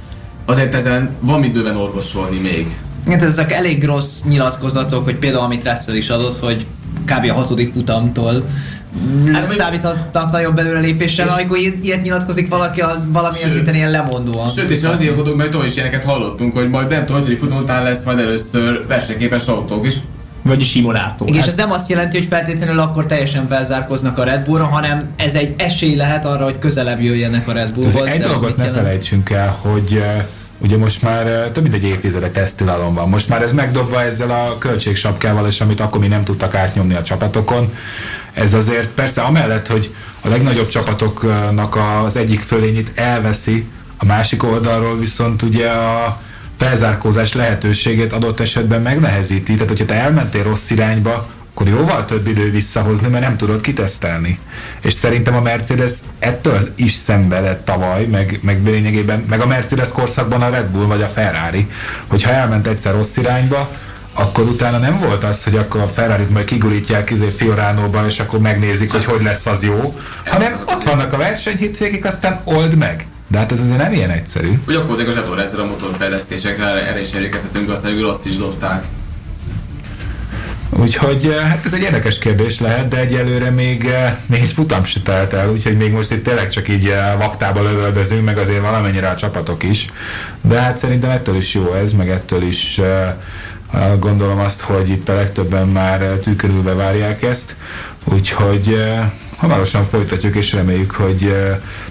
[0.45, 2.67] azért ezen van időben orvosolni még.
[3.07, 6.67] Hát ezek elég rossz nyilatkozatok, hogy például amit Russell is adott, hogy
[7.05, 7.31] kb.
[7.31, 8.45] a hatodik futamtól
[9.33, 14.49] hát, számíthatnak nagyobb előrelépéssel, amikor ilyet nyilatkozik valaki, az valamilyen szinten ilyen lemondóan.
[14.49, 17.59] Sőt, és azért gondolok, mert tovább is ilyeneket hallottunk, hogy majd nem tudom, hogy futam
[17.59, 19.97] után lesz majd először versenyképes autók, és
[20.43, 21.29] vagy simulátor.
[21.29, 21.47] Igen, hát.
[21.47, 25.35] és ez nem azt jelenti, hogy feltétlenül akkor teljesen felzárkoznak a Red Bullra, hanem ez
[25.35, 28.07] egy esély lehet arra, hogy közelebb jöjjenek a Red Bullhoz.
[28.07, 28.83] Egy dolgot ne jelent?
[28.83, 30.03] felejtsünk el, hogy
[30.59, 33.09] ugye most már több mint egy évtizede tesztilalom van.
[33.09, 37.03] Most már ez megdobva ezzel a költségsapkával, és amit akkor mi nem tudtak átnyomni a
[37.03, 37.73] csapatokon.
[38.37, 44.99] Ez azért persze amellett, hogy a legnagyobb csapatoknak az egyik fölényét elveszi, a másik oldalról
[44.99, 46.21] viszont ugye a
[46.59, 49.53] felzárkózás lehetőségét adott esetben megnehezíti.
[49.53, 54.39] Tehát, hogyha te elmentél rossz irányba, akkor jóval több idő visszahozni, mert nem tudod kitesztelni.
[54.81, 60.43] És szerintem a Mercedes ettől is szenvedett tavaly, meg, meg lényegében, meg a Mercedes korszakban
[60.43, 61.71] a Red Bull vagy a Ferrari,
[62.07, 63.71] hogyha elment egyszer rossz irányba,
[64.19, 68.39] akkor utána nem volt az, hogy akkor a Ferrari-t majd kigurítják izé Fioránóba, és akkor
[68.39, 73.07] megnézik, hogy hogy lesz az jó, hanem ott vannak a versenyhitvégig, aztán old meg.
[73.29, 74.53] De hát ez azért nem ilyen egyszerű.
[74.67, 78.85] Ugye akkor a zsator ezzel a motorfejlesztésekre, erre is emlékezhetünk, aztán ők azt is dobták.
[80.71, 84.85] Úgyhogy eh, hát ez egy érdekes kérdés lehet, de egyelőre még, eh, még egy futam
[84.85, 88.61] se telt el, úgyhogy még most itt tényleg csak így eh, vaktába lövöldözünk, meg azért
[88.61, 89.87] valamennyire a csapatok is.
[90.41, 92.81] De hát szerintem ettől is jó ez, meg ettől is
[93.99, 97.57] gondolom azt, hogy itt a legtöbben már tűkörülve várják ezt.
[98.05, 98.85] Úgyhogy
[99.37, 101.35] hamarosan folytatjuk, és reméljük, hogy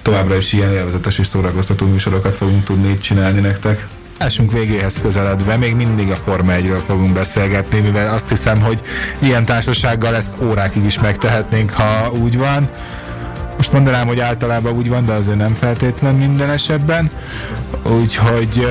[0.02, 3.88] továbbra is ilyen élvezetes és szórakoztató műsorokat fogunk tudni itt csinálni nektek.
[4.18, 8.82] Esünk végéhez közeledve, még mindig a Forma 1-ről fogunk beszélgetni, mivel azt hiszem, hogy
[9.20, 12.70] ilyen társasággal ezt órákig is megtehetnénk, ha úgy van.
[13.58, 17.10] Most mondanám, hogy általában úgy van, de azért nem feltétlen minden esetben.
[17.84, 18.68] Úgyhogy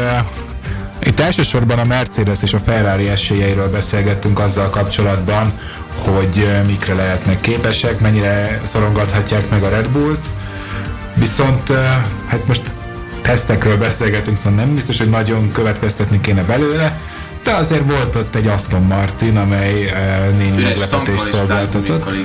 [1.05, 5.53] itt elsősorban a Mercedes és a Ferrari esélyeiről beszélgettünk azzal kapcsolatban,
[5.97, 10.27] hogy mikre lehetnek képesek, mennyire szorongathatják meg a Red Bullt.
[11.15, 11.73] Viszont
[12.27, 12.73] hát most
[13.23, 16.99] tesztekről beszélgetünk, szóval nem biztos, hogy nagyon következtetni kéne belőle,
[17.43, 19.93] de azért volt ott egy Aston Martin, amely
[20.39, 22.17] némi meglepetést szolgáltatott.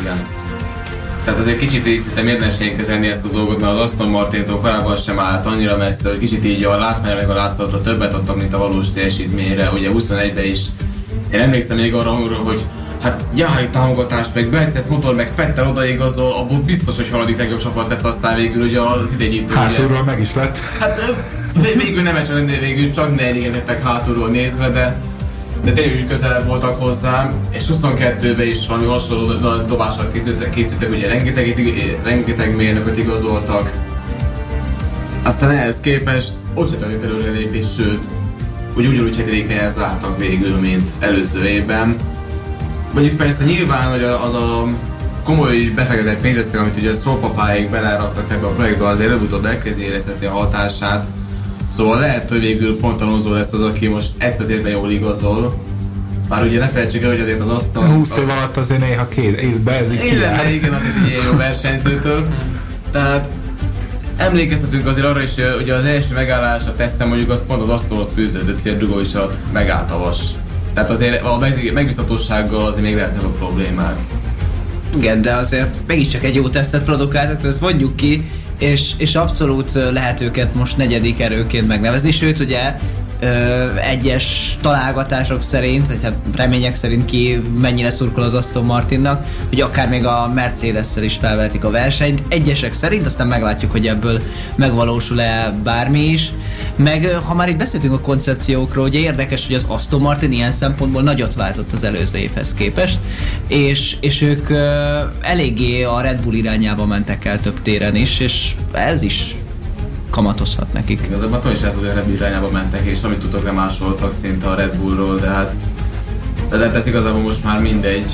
[1.30, 4.96] Tehát azért kicsit így szerintem érdemesnénk kezelni ezt a dolgot, mert az Aston Martin-tól korábban
[4.96, 8.54] sem állt annyira messze, hogy kicsit így a látvány meg a látszatra többet adtak, mint
[8.54, 9.70] a valós teljesítményre.
[9.70, 10.60] Ugye 21-ben is
[11.34, 12.66] én emlékszem még arra, hogy
[13.02, 17.90] hát Jahari támogatás, meg Mercedes motor, meg Fettel odaigazol, abból biztos, hogy haladik legjobb csapat
[17.90, 19.54] lesz aztán végül ugye az idényítő.
[19.54, 20.60] Hátulról meg is lett.
[20.80, 21.14] Hát
[21.76, 25.02] végül nem csak, végül csak ne hátulról nézve, de
[25.70, 29.34] de tényleg úgy közelebb voltak hozzám, és 22-ben is valami hasonló
[29.68, 31.56] dobással készültek, készültek ugye rengeteg,
[32.04, 33.74] rengeteg mérnököt igazoltak.
[35.24, 38.04] Aztán ehhez képest ott se történt előrelépés, sőt,
[38.74, 41.96] hogy ugyanúgy hetedik helyen zártak végül, mint előző évben.
[42.94, 44.68] Mondjuk persze nyilván, hogy az a
[45.24, 50.26] komoly befektetett pénzesztek, amit ugye a sztrópapáig beleraktak ebbe a projektbe, azért előbb-utóbb elkezdi éreztetni
[50.26, 51.06] a hatását.
[51.76, 55.56] Szóval lehet, hogy végül pont Alonso lesz az, aki most ezt az évben jól igazol.
[56.30, 57.84] Bár ugye ne felejtsük el, hogy azért az asztal...
[57.86, 60.48] 20 év alatt azért néha két évben ez így Igen, kiáll.
[60.54, 62.28] igen, azért egy ilyen jó versenyzőtől.
[62.92, 63.30] Tehát
[64.18, 68.08] emlékeztetünk azért arra is, hogy az első megállás a teszten mondjuk az pont az asztalhoz
[68.16, 70.18] fűződött, hogy a Drugovicsot megállt a vas.
[70.74, 73.96] Tehát azért a meg- megbízhatósággal azért még lehetnek a problémák.
[74.98, 78.30] Igen, de azért mégiscsak egy jó tesztet produkáltak, ezt mondjuk ki,
[78.60, 82.76] és, és abszolút lehet őket most negyedik erőként megnevezni, sőt ugye
[83.20, 89.62] ö, egyes találgatások szerint, vagy hát remények szerint ki mennyire szurkol az Aston Martinnak, hogy
[89.62, 92.24] akár még a Mercedes-szel is felvetik a versenyt.
[92.28, 94.22] Egyesek szerint, aztán meglátjuk, hogy ebből
[94.56, 96.32] megvalósul-e bármi is.
[96.76, 101.02] Meg ha már itt beszéltünk a koncepciókról, ugye érdekes, hogy az Aston Martin ilyen szempontból
[101.02, 103.00] nagyot váltott az előző évhez képest,
[103.48, 108.56] és, és ők ö, eléggé a Red Bull irányába mentek el több téren is, és
[108.72, 109.36] ez is
[110.10, 111.02] kamatozhat nekik.
[111.06, 114.56] Igazából tudom is ez hogy a Red irányába mentek, és amit tudok lemásoltak szinte a
[114.56, 115.54] Red Bullról, de hát
[116.50, 118.12] de hát ez igazából most már mindegy.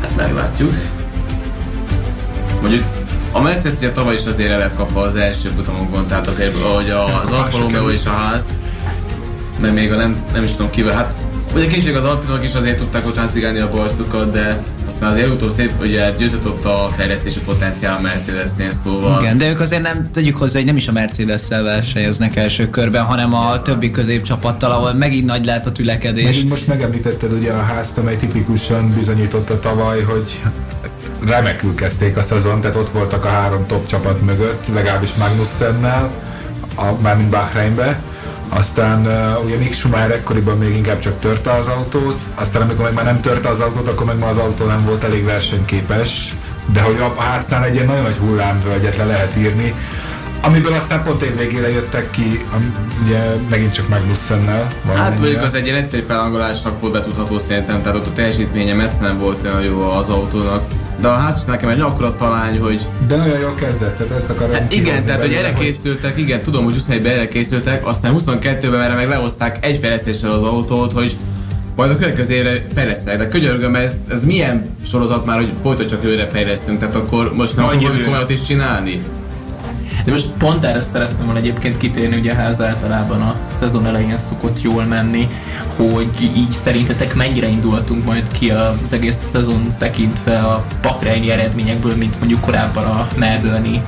[0.00, 0.72] Hát meglátjuk.
[2.60, 2.84] Mondjuk
[3.32, 7.32] a Mercedes ugye tavaly is azért el kapva az első futamokon, tehát azért, hogy az
[7.32, 8.60] Alfa Romeo és a ház,
[9.60, 11.14] meg még a nem, nem is tudom kivel, hát
[11.54, 14.64] ugye később az Alpinok is azért tudták ott a balszukat, de
[15.00, 19.48] aztán azért utóbb szép, ugye győzött ott a fejlesztési potenciál a Mercedesnél, szóval Igen, de
[19.48, 23.62] ők azért nem, tegyük hozzá, hogy nem is a Mercedes-szel versenyeznek első körben, hanem a
[23.62, 26.24] többi középcsapattal, ahol megint nagy lehet a tülekedés.
[26.24, 30.40] Megint most megemlítetted ugye a házt, amely tipikusan bizonyította tavaly, hogy
[31.26, 36.10] remekül kezdték a szezon, tehát ott voltak a három top csapat mögött, legalábbis Magnussennel,
[36.74, 38.00] a, mármint Bahreinbe,
[38.50, 39.06] aztán
[39.44, 43.20] ugye Mick Schumacher ekkoriban még inkább csak törte az autót, aztán amikor meg már nem
[43.20, 46.34] törte az autót, akkor meg már az autó nem volt elég versenyképes,
[46.72, 49.74] de hogy a egy ilyen nagyon nagy hullámvölgyet le lehet írni,
[50.42, 52.44] amiből aztán pont év végére jöttek ki,
[53.02, 53.18] ugye
[53.50, 54.72] megint csak Magnussennel.
[54.94, 59.00] Hát mondjuk az egy ilyen egyszerű felhangolásnak volt betudható szerintem, tehát ott a teljesítménye messze
[59.00, 60.62] nem volt olyan jó az autónak.
[61.00, 64.30] De a ház is nekem egy akkora talány, hogy De nagyon jól kezdett, tehát ezt
[64.30, 68.80] akarom hát igen, tehát hogy erre készültek, igen, tudom, hogy 21-ben erre készültek, aztán 22-ben
[68.80, 71.16] erre meg lehozták egy fejlesztéssel az autót, hogy
[71.76, 76.04] majd a következő évre fejlesztek, de könyörgöm, ez, ez milyen sorozat már, hogy folyton csak
[76.04, 78.04] őre fejlesztünk, tehát akkor most nem akarunk jövőre.
[78.04, 79.02] komolyat is csinálni?
[80.04, 84.16] De most pont erre szerettem volna egyébként kitérni, ugye a ház általában a szezon elején
[84.16, 85.28] szokott jól menni,
[85.88, 92.18] hogy így szerintetek mennyire indultunk majd ki az egész szezon tekintve a Bahreini eredményekből, mint
[92.18, 93.82] mondjuk korábban a Melbourne-i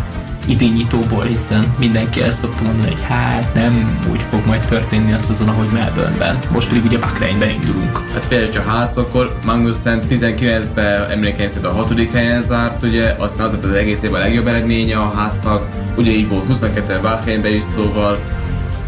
[0.47, 5.49] idényítóból, hiszen mindenki ezt szokta mondani, hogy hát nem úgy fog majd történni a szezon,
[5.49, 6.39] ahogy Melbourne-ben.
[6.51, 8.03] Most pedig ugye Bahreinben indulunk.
[8.13, 13.47] Hát fél, hogyha ház, akkor Magnussen 19-ben emlékeim szerint a hatodik helyen zárt, ugye, aztán
[13.47, 17.55] az lett az egész évben a legjobb eredménye a háznak, ugye így volt 22-ben Bahreinben
[17.55, 18.19] is, szóval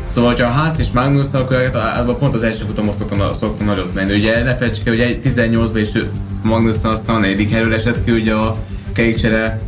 [0.09, 3.95] Szóval, hogyha a ház és Magnussen, akkor általában pont az első futamon szoktam, szoktam nagyot
[3.95, 4.15] menni.
[4.15, 5.93] Ugye ne felejtsük el, egy 18-ban is
[6.43, 8.57] Magnussen aztán a negyedik helyről esett ki ugye a
[8.93, 9.61] kerékcsere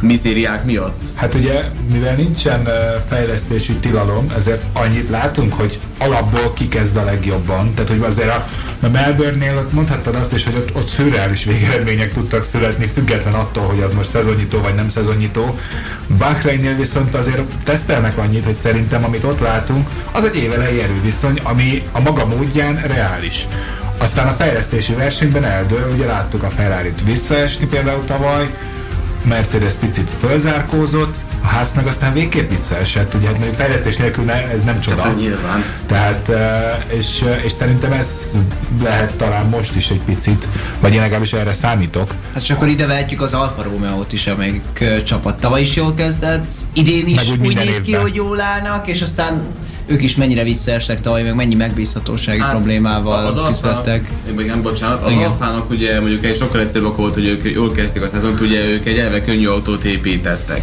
[0.00, 1.02] miszériák miatt.
[1.14, 2.68] Hát ugye, mivel nincsen
[3.08, 7.74] fejlesztési tilalom, ezért annyit látunk, hogy alapból kikezd a legjobban.
[7.74, 8.46] Tehát, hogy azért a,
[8.80, 13.64] a Melbourne-nél ott mondhattad azt is, hogy ott, ott szürreális végeredmények tudtak születni, független attól,
[13.64, 15.58] hogy az most szezonnyitó vagy nem szezonnyitó.
[16.18, 21.82] Bahreinnél viszont azért tesztelnek annyit, hogy szerintem amit ott látunk, az egy évelei erőviszony, ami
[21.92, 23.46] a maga módján reális.
[23.98, 28.50] Aztán a fejlesztési versenyben eldől, ugye láttuk a Ferrari-t visszaesni például tavaly,
[29.24, 34.50] Mercedes picit fölzárkózott, a ház meg aztán végképp visszaesett, ugye hát mondjuk fejlesztés nélkül ne,
[34.50, 35.02] ez nem csoda.
[35.02, 35.64] Hát nyilván.
[35.86, 38.08] Tehát, eh, és, és szerintem ez
[38.82, 40.48] lehet talán most is egy picit,
[40.80, 42.14] vagy én legalábbis erre számítok.
[42.34, 45.94] Hát és akkor ide vehetjük az Alfa Romeo-t is, amelyik ö, csapat tavaly is jól
[45.94, 49.42] kezdett, idén is Meg úgy úgy, néz ki, hogy jól állnak, és aztán
[49.90, 54.10] ők is mennyire visszaestek tavaly, meg mennyi megbízhatósági hát, problémával az küzdöttek.
[54.26, 55.24] Alfának, nem bocsánat, az Igen.
[55.24, 58.86] Alfának ugye mondjuk egy sokkal egyszerűbb volt, hogy ők jól kezdték a szezont, ugye ők
[58.86, 60.62] egy elve könnyű autót építettek.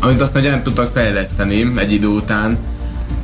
[0.00, 2.58] Amit aztán ugye nem tudtak fejleszteni egy idő után.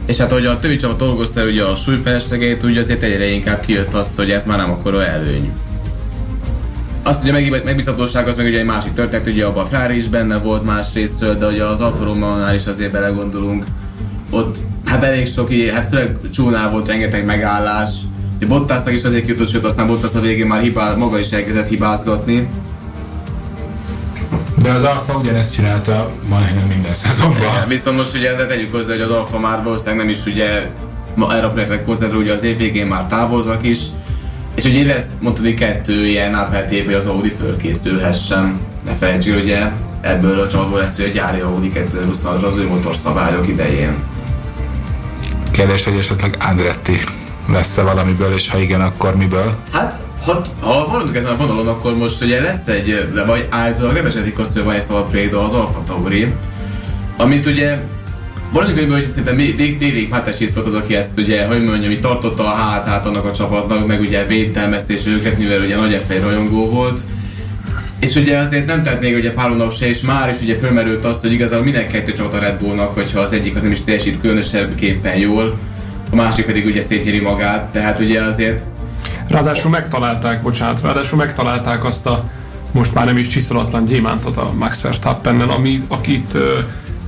[0.07, 3.95] És hát, hogy a többi csapat dolgozta ugye a súlyfeleslegeit, ugye azért egyre inkább kijött
[3.95, 5.53] az, hogy ez már nem akkora előny.
[7.03, 10.09] Azt ugye meg, megbízhatóság az meg ugye egy másik történet, ugye abban a Ferrari is
[10.09, 13.65] benne volt más részről, de ugye az Alfa Romeo-nál is azért belegondolunk.
[14.31, 14.57] Ott
[14.97, 17.91] hát elég sok, hát főleg csónál volt rengeteg megállás.
[18.37, 21.69] Ugye Bottasnak is azért jutott, sőt aztán Bottas a végén már hibá, maga is elkezdett
[21.69, 22.49] hibázgatni.
[24.63, 27.53] De az Alfa ugyanezt csinálta majdnem minden szezonban.
[27.53, 30.71] Igen, viszont most ugye de tegyük hozzá, hogy az Alfa már valószínűleg nem is ugye
[31.15, 33.79] ma erre a projektre koncentrál, ugye az év végén már távoznak is,
[34.55, 38.61] és ugye lesz mondtad, kettő ilyen átmeneti év, hogy az Audi fölkészülhessen.
[38.85, 43.49] Ne felejtsük, ugye ebből a csapatból lesz, hogy a gyári Audi 2026-ra az új motorszabályok
[43.49, 43.95] idején.
[45.57, 47.01] Kérdés, hogy esetleg Andretti
[47.49, 49.57] lesz-e valamiből, és ha igen, akkor miből?
[49.73, 54.39] Hát, ha, ha maradunk ezen a vonalon, akkor most ugye lesz egy, vagy állítólag nevesedik
[54.39, 56.33] azt, hogy van egy szabad az Alfa Tauri,
[57.17, 57.79] amit ugye
[58.53, 62.55] Maradjunk hogy szerintem Dédék Mátes volt az, aki ezt ugye, hogy mondjam, hogy tartotta a
[62.55, 67.01] hátát annak a csapatnak, meg ugye védelmeztés őket, mivel ugye nagy f rajongó volt.
[67.99, 71.05] És ugye azért nem tett még ugye pár hónap se, és már is ugye fölmerült
[71.05, 73.85] az, hogy igazából minden kettő csapat a Red Bullnak, hogyha az egyik az nem is
[73.85, 75.59] teljesít különösebb képen jól,
[76.11, 78.63] a másik pedig ugye szétnyeri magát, tehát ugye azért...
[79.29, 82.31] Ráadásul megtalálták, bocsánat, ráadásul megtalálták azt a
[82.77, 86.37] most már nem is csiszolatlan gyémántot a Max Verstappennel, ami, akit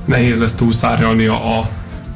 [0.05, 1.69] nehéz lesz túlszárnyalni a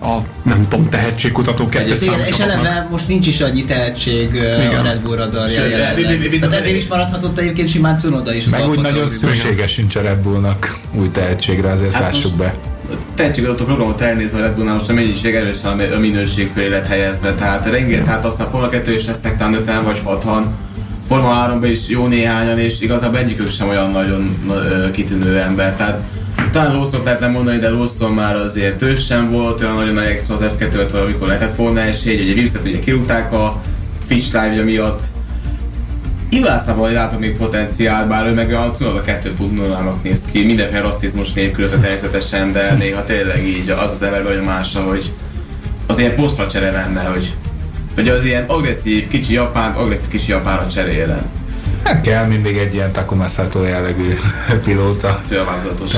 [0.04, 4.80] a nem tudom, tehetségkutató kettes Igen, és eleve most nincs is annyi tehetség Igen.
[4.80, 6.40] a Red Bull radarja jelenleg.
[6.40, 10.02] Tehát ezért is maradhatott egyébként simán Cunoda is az Meg úgy nagyon szükséges sincs a
[10.02, 12.56] Red Bullnak új tehetségre, azért hát lássuk be.
[13.16, 17.34] tehetségadó programot elnézve a Red Bullnál most a mennyiség erősen a minőség felé lett helyezve,
[17.34, 20.26] tehát rengeteg, tehát aztán Forma 2 is lesznek talán 5 vagy 6
[21.08, 24.36] Forma 3-ban is jó néhányan, és igazából egyikük sem olyan nagyon
[24.92, 26.02] kitűnő ember, tehát
[26.54, 30.34] talán Lawson lehetne mondani, de Lawson már azért ő sem volt olyan nagyon nagy extra
[30.34, 33.62] az F2-t, amikor lehetett volna esély, ugye Wilson ugye kirúgták a
[34.08, 35.06] Twitch live miatt.
[36.30, 41.70] Ivászában látok még potenciál, bár ő meg a Cunoda 2.0-nak néz ki, mindenféle rasszizmus nélkül
[41.70, 45.12] természetesen, de néha tényleg így az az ember vagy a mása, hogy
[45.88, 47.34] az ilyen posztra csere lenne, hogy,
[47.96, 51.33] hogy az ilyen agresszív kicsi japánt agresszív kicsi japánra cseréljen.
[51.94, 54.16] Hát kell mindig egy ilyen Takuma Sato jellegű
[54.66, 55.22] pilóta.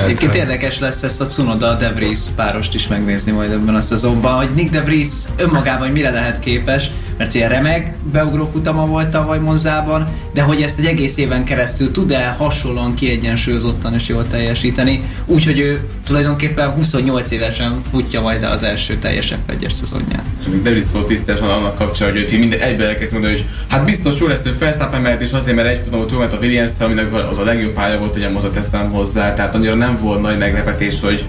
[0.04, 4.36] Egyébként érdekes lesz ezt a Cunoda De Vries párost is megnézni majd ebben a szezonban,
[4.36, 9.08] hogy Nick De Vries önmagában hogy mire lehet képes, mert ugye remek beugró futama volt
[9.08, 15.02] tavaly Monzában, de hogy ezt egy egész éven keresztül tud-e hasonlóan kiegyensúlyozottan és jól teljesíteni,
[15.26, 20.24] úgyhogy ő tulajdonképpen 28 évesen futja majd az első teljes F1-es szezonját.
[20.50, 24.20] Még Davis volt van annak kapcsán, hogy ő minden egybe elkezd mondani, hogy hát biztos
[24.20, 27.38] jó lesz, hogy Verstappen mellett, és azért, mert egy futamot túlment a williams aminek az
[27.38, 31.24] a legjobb pálya volt, hogy mozott teszem hozzá, tehát annyira nem volt nagy meglepetés, hogy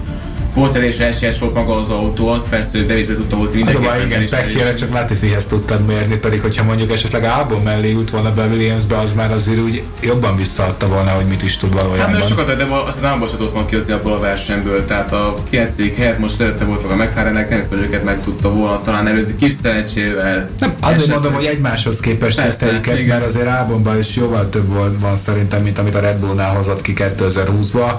[0.58, 3.92] Porcelésre esélyes volt maga az autó, azt persze, hogy Davis tudta hozni mindenképpen.
[3.92, 8.32] Hát, igen, pekjére csak Latifihez tudtad mérni, pedig hogyha mondjuk esetleg Albon mellé ült volna
[8.32, 11.98] be Williamsbe, az már azért úgy jobban visszaadta volna, hogy mit is tud valójában.
[11.98, 15.74] Hát nagyon sokat, de azt nem ott van kihozni abból a versenyből, tehát a 9.
[15.96, 19.36] helyet most előtte volt a McLarennek, nem hiszem, hogy őket meg tudta volna talán előzni
[19.36, 20.48] kis szerencsével.
[20.58, 21.16] Nem, azért esetleg.
[21.16, 25.62] mondom, hogy egymáshoz képest tette őket, mert azért Albonban is jóval több volt, van szerintem,
[25.62, 27.92] mint amit a Red Bullnál hozott ki 2020-ba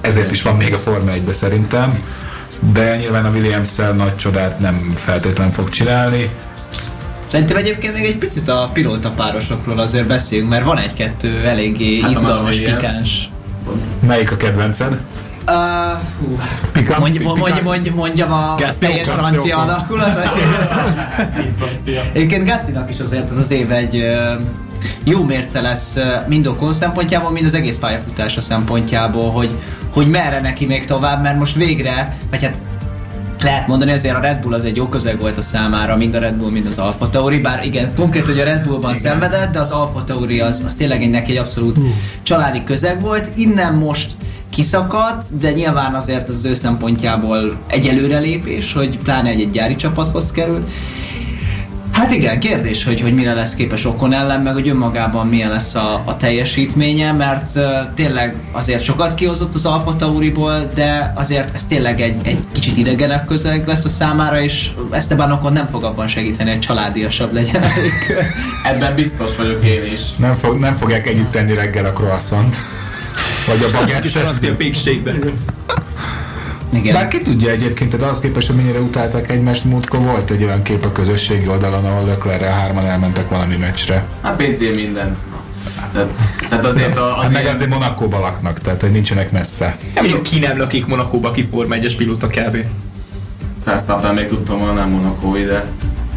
[0.00, 2.02] ezért is van még a Forma 1 szerintem,
[2.72, 6.30] de nyilván a williams nagy csodát nem feltétlen fog csinálni.
[7.28, 12.10] Szerintem egyébként még egy picit a pilóta párosokról azért beszéljünk, mert van egy-kettő eléggé hát
[12.10, 13.30] izgalmas, pikáns.
[14.06, 14.98] Melyik a kedvenced?
[15.48, 16.38] Uh, hú.
[16.98, 20.30] mondj, mondj, mondj, mondjam a Gaston, teljes francia alakulatot.
[22.12, 24.04] Egyébként Gastinak is azért ez az év egy
[25.04, 25.96] jó mérce lesz
[26.28, 29.50] mind Okon szempontjából, mind az egész pályafutása szempontjából, hogy,
[29.90, 32.60] hogy merre neki még tovább, mert most végre, vagy hát
[33.42, 36.18] lehet mondani, ezért a Red Bull az egy jó közeg volt a számára, mind a
[36.18, 39.02] Red Bull, mind az Alfa Tauri, bár igen, konkrét, hogy a Red Bullban igen.
[39.02, 41.84] szenvedett, de az Alfa Tauri az, az tényleg egy neki egy abszolút uh.
[42.22, 43.30] családi közeg volt.
[43.34, 44.16] Innen most
[44.50, 50.30] kiszakadt, de nyilván azért az ő szempontjából egy előrelépés, hogy pláne egy, egy gyári csapathoz
[50.30, 50.70] került.
[52.00, 55.74] Hát igen, kérdés, hogy, hogy mire lesz képes Okon ellen, meg hogy önmagában milyen lesz
[55.74, 61.66] a, a teljesítménye, mert uh, tényleg azért sokat kihozott az Alfa Tauriból, de azért ez
[61.66, 66.08] tényleg egy, egy kicsit idegenebb közeg lesz a számára, és Esteban Okon nem fog abban
[66.08, 67.64] segíteni, hogy családiasabb legyen.
[68.72, 70.16] Ebben biztos vagyok én is.
[70.16, 72.56] Nem, fog, nem fogják együtt tenni reggel a croissant.
[73.46, 74.00] Vagy a bagett.
[74.00, 75.32] Kis francia pékségben.
[76.72, 76.94] Igen.
[76.94, 80.62] Bár ki tudja egyébként, tehát ahhoz képest, hogy mennyire utáltak egymást, múltkor volt egy olyan
[80.62, 84.04] kép a közösségi oldalon, ahol Leclerre hárman elmentek valami meccsre.
[84.22, 85.18] Hát pénzé mindent.
[85.92, 86.10] Tehát,
[86.48, 87.54] tehát azért a, az hát meg ilyen...
[87.54, 89.76] azért Monakóba laknak, tehát hogy nincsenek messze.
[89.94, 92.56] Nem mondjuk ki nem lakik Monakóba, ki Forma 1-es pilóta kb.
[93.64, 95.64] Verstappen még tudtam volna, nem Monakó ide.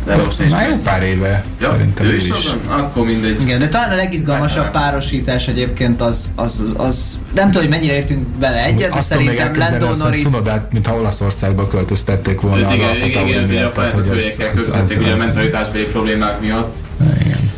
[0.05, 2.27] De most nincs Már jó pár éve, ja, szerintem ő is.
[2.27, 2.49] is.
[2.67, 3.41] Akkor mindegy.
[3.41, 7.93] Igen, de talán a legizgalmasabb párosítás egyébként az, az, az, az nem tudom, hogy mennyire
[7.93, 10.23] értünk bele egyet, de szerintem Lando Norris...
[10.23, 15.83] Cunodát, mintha Olaszországba költöztették volna a igen, igen, igen, ugye a költöztették ugye a mentalitásbeli
[15.83, 16.75] problémák miatt.
[17.21, 17.51] Igen.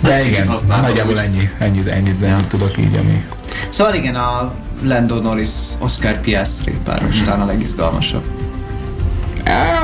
[0.00, 3.24] De igen, nagyjából ennyi, ennyit, ennyit, ennyit tudok így, ami
[3.68, 4.52] Szóval igen, a
[4.82, 8.37] Lando Norris, Oscar Piastri páros talán a legizgalmasabb.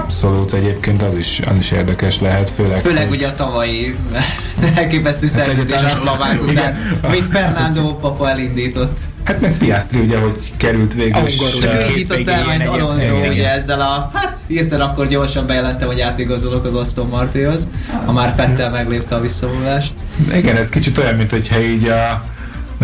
[0.04, 3.96] Abszolút egyébként az is, az is érdekes lehet, főleg, Főleg hogy- ugye a tavalyi
[4.76, 8.98] elképesztő szerződés egyáltalán- a Laván után, amit Fernando papa elindított.
[9.24, 11.36] Hát meg Piastri ugye, hogy került végül is.
[11.60, 16.00] Csak ő indított el majd Alonso ugye ezzel a, hát hirtelen akkor gyorsan bejelentem, hogy
[16.00, 17.68] átigazolok az Aston Martinhoz,
[18.06, 19.92] ha már Fettel meglépte a visszavonulást.
[20.34, 22.24] Igen, ez kicsit olyan, mint hogyha így a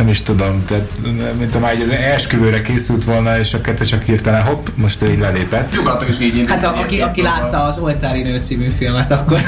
[0.01, 0.91] nem is tudom, tehát,
[1.39, 5.11] mint ha már egy esküvőre készült volna, és a kettő csak hirtelen hopp, most ő
[5.11, 5.77] így lelépett.
[5.77, 6.49] Nyugatok is így.
[6.49, 9.39] Hát a, aki, aki látta az Oltári Nő című filmet, akkor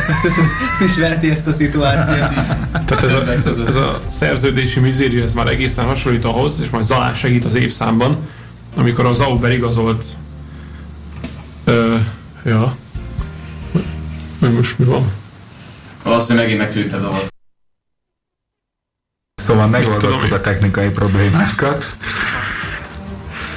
[0.88, 2.28] ismereti ezt a szituációt.
[2.86, 3.22] Tehát ez a,
[3.66, 8.16] ez, a szerződési mizéria, ez már egészen hasonlít ahhoz, és majd Zalán segít az évszámban,
[8.76, 10.04] amikor a Zauber igazolt
[11.64, 11.96] ö,
[12.44, 12.76] ja
[14.38, 15.12] meg most mi van?
[16.04, 17.31] Valószínűleg megint megküldte az avat.
[19.52, 21.96] Szóval megoldottuk a technikai problémákat.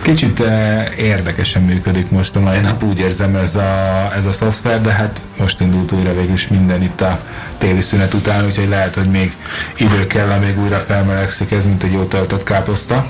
[0.02, 4.82] Kicsit eh, érdekesen működik most a mai nap, úgy érzem ez a, ez a szoftver,
[4.82, 7.20] de hát most indult újra végül is minden itt a
[7.58, 9.36] téli szünet után, úgyhogy lehet, hogy még
[9.78, 13.08] idő kell, amíg újra felmelegszik ez, mint egy jó töltött káposzta.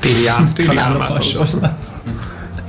[0.00, 0.78] Téli ám, téli.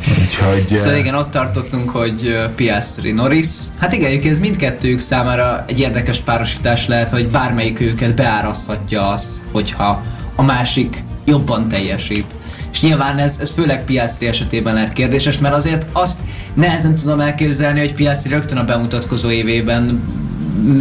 [0.07, 3.47] Úgyhogy eh, Szóval igen, ott tartottunk, hogy ö, Piastri Norris.
[3.79, 9.41] Hát igen, egyébként ez mindkettőjük számára egy érdekes párosítás lehet, hogy bármelyik őket beárazhatja azt,
[9.51, 10.03] hogyha
[10.35, 12.25] a másik jobban teljesít.
[12.71, 16.19] És nyilván ez, ez főleg Piastri esetében lehet kérdéses, mert azért azt
[16.53, 20.01] nehezen tudom elképzelni, hogy Piastri rögtön a bemutatkozó évében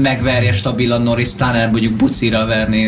[0.02, 2.86] megverje stabilan Norris, pláne mondjuk bucira verni,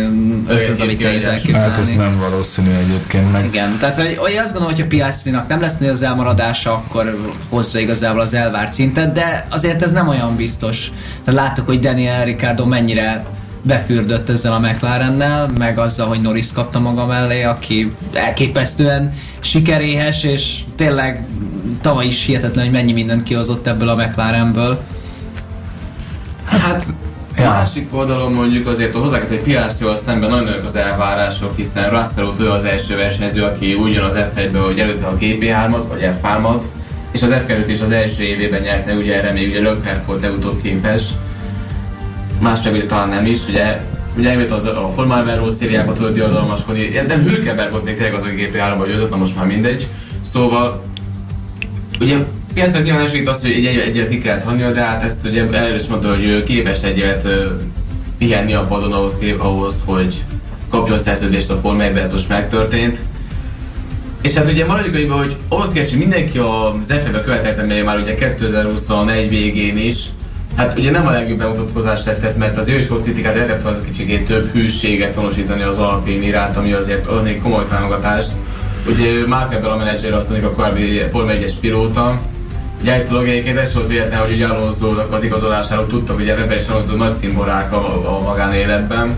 [0.48, 1.58] ez az, amit nehéz elképzelni.
[1.58, 3.44] hát ez nem valószínű egyébként meg.
[3.44, 7.78] Igen, tehát hogy, hogy azt gondolom, hogy a Piastrinak nem lesz az elmaradása, akkor hozza
[7.78, 10.92] igazából az elvárt szintet, de azért ez nem olyan biztos.
[11.24, 13.24] Tehát láttuk, hogy Daniel Ricardo mennyire
[13.62, 20.58] befürdött ezzel a McLarennel, meg azzal, hogy Norris kapta maga mellé, aki elképesztően sikeréhes, és
[20.76, 21.26] tényleg
[21.80, 24.80] tavaly is hihetetlen, hogy mennyi mindent kihozott ebből a McLarenből.
[26.50, 26.84] Hát
[27.36, 27.48] a Ja.
[27.48, 32.34] másik oldalon mondjuk azért hozzá kell, hogy Piastrival szemben nagyon nagyok az elvárások, hiszen Russell
[32.40, 36.62] ő az első versenyző, aki ugyan az F1-ből, hogy előtte a GP3-at, vagy F3-at,
[37.10, 40.62] és az F2-t is az első évében nyerte, ugye erre még ugye Leclerc volt legutóbb
[40.62, 41.02] képes.
[42.40, 43.80] Más meg ugye talán nem is, ugye
[44.16, 48.22] Ugye elment az a Formula One szériába tudott diadalmaskodni, nem Hülkenberg volt még tényleg az,
[48.22, 49.86] aki GP3-ba győzött, na most már mindegy.
[50.20, 50.82] Szóval
[52.00, 52.16] Ugye
[52.60, 55.26] Piasznak nyilván segít azt, hogy egy, egy, egy évet ki kellett hagynia, de hát ezt
[55.26, 57.44] ugye előre is mondta, hogy képes egy évet ö,
[58.18, 60.14] pihenni a padon ahhoz, kép, ahhoz hogy
[60.70, 62.98] kapjon szerződést a Forma 1 ez most megtörtént.
[64.22, 67.98] És hát ugye maradjuk annyiban, hogy ahhoz képest, hogy mindenki az F1-be követelte, mely már
[67.98, 70.04] ugye 2021 végén is,
[70.56, 73.60] hát ugye nem a legjobb bemutatkozást tett ez, mert az ő is volt kritikát, erre
[73.64, 78.30] az kicsit több hűséget tanúsítani az Alpine iránt, ami azért adnék komoly támogatást.
[78.88, 82.20] Ugye Mark Webber a menedzser azt mondjuk a korábbi Forma 1-es pilóta,
[82.80, 86.66] Ugye állítólag egyébként ez volt véletlen, hogy ugye Alonso-nak az igazolásáról tudtak, hogy Webber és
[86.66, 89.16] Alonso nagy szimborák a, a magánéletben,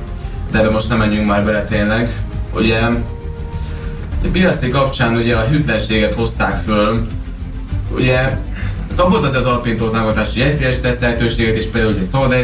[0.50, 2.10] de ebbe most nem menjünk már bele tényleg.
[2.54, 2.78] Ugye
[4.24, 7.06] a Piastri kapcsán ugye a hűtlenséget hozták föl,
[7.94, 8.38] ugye
[8.96, 12.34] kapott az az Alpintól támogatás, hogy egyféles teszt lehetőséget, és például hogy szabad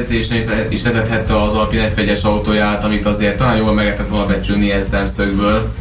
[0.69, 4.83] is vezethette az Alpin egyfegyes autóját, amit azért talán jól meg lehetett volna becsülni ilyen
[4.83, 5.73] szemszögből.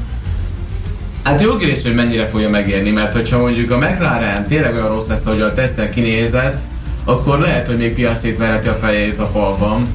[1.28, 5.08] Hát jó kérdés, hogy mennyire fogja megérni, mert hogyha mondjuk a McLaren tényleg olyan rossz
[5.08, 6.62] lesz, hogy a teszten kinézett,
[7.06, 9.88] akkor lehet, hogy még Piastrit verheti a fejét a falban.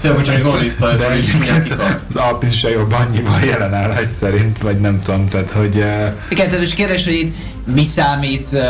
[0.00, 1.76] Tényleg, hogyha még norris De egyébként
[2.08, 6.60] az Alpin se jobb annyival jelenállás szerint, vagy nem tudom, tehát hogy eh, Igen, tehát
[6.60, 7.34] most kérdés, hogy itt
[7.64, 8.62] mi számít uh,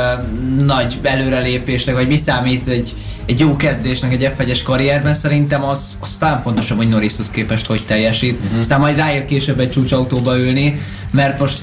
[0.64, 2.95] nagy előrelépésnek, vagy mi számít egy,
[3.26, 7.82] egy jó kezdésnek egy F1-es karrierben, szerintem az, az talán fontosabb, hogy Norrishoz képest hogy
[7.86, 8.34] teljesít.
[8.34, 8.45] Mhm.
[8.45, 8.59] Uh-huh.
[8.59, 10.80] Aztán majd ráér később egy csúcsautóba ülni,
[11.12, 11.62] mert most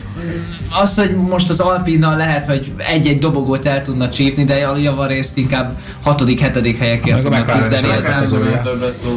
[0.81, 5.37] az, hogy most az Alpinnal lehet, hogy egy-egy dobogót el tudna csípni, de a javarészt
[5.37, 7.89] inkább hatodik, hetedik helyekért tudnak küzdeni.
[7.89, 8.59] Ez nem.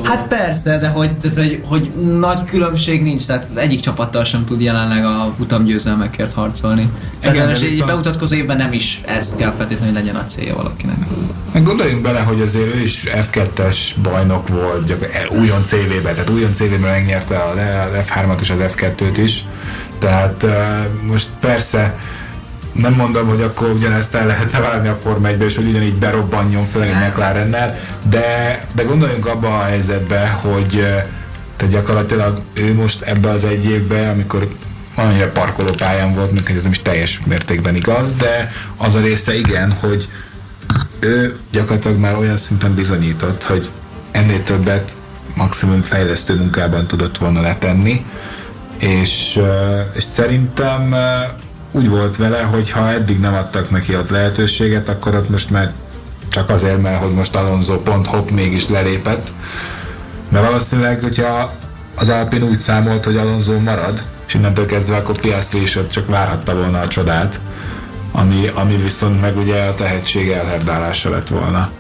[0.05, 4.61] Hát persze, de hogy, tehát, hogy, hogy nagy különbség nincs, tehát egyik csapattal sem tud
[4.61, 6.91] jelenleg a futamgyőzelmekért harcolni.
[7.25, 10.97] Most egy viszont- bemutatkozó évben nem is ez kell feltétlenül, hogy legyen a célja valakinek.
[11.63, 16.81] Gondoljunk bele, hogy azért ő is F2-es bajnok volt, gyakorlatilag újon CV-ben, tehát újon CV-ben
[16.81, 17.57] megnyerte az
[18.09, 19.45] F3-at és az F2-t is.
[19.99, 20.53] Tehát uh,
[21.07, 21.95] most persze
[22.73, 26.67] nem mondom, hogy akkor ugyanezt el lehetne válni a Forma 1 és hogy ugyanígy berobbanjon
[26.73, 31.03] főleg egy McLarennel, de, de gondoljunk abba a helyzetbe, hogy uh,
[31.57, 34.49] tehát gyakorlatilag ő most ebbe az egy évbe, amikor
[34.95, 39.73] valamilyen parkolópályán volt, még ez nem is teljes mértékben igaz, de az a része igen,
[39.73, 40.09] hogy
[40.99, 43.71] ő gyakorlatilag már olyan szinten bizonyított, hogy
[44.11, 44.93] ennél többet
[45.35, 48.05] maximum fejlesztő munkában tudott volna letenni,
[48.79, 49.41] és,
[49.93, 50.95] és szerintem
[51.71, 55.73] úgy volt vele, hogy ha eddig nem adtak neki ott lehetőséget, akkor ott most már
[56.29, 59.31] csak azért, mert hogy most Alonso pont hopp mégis lelépett.
[60.29, 61.53] Mert valószínűleg, hogyha
[61.95, 64.03] az Alpin úgy számolt, hogy Alonso marad,
[64.33, 67.41] és innentől kezdve akkor Piastri is ott csak várhatta volna a csodát,
[68.13, 71.71] ami, ami viszont meg ugye a tehetség elherdálása lett volna.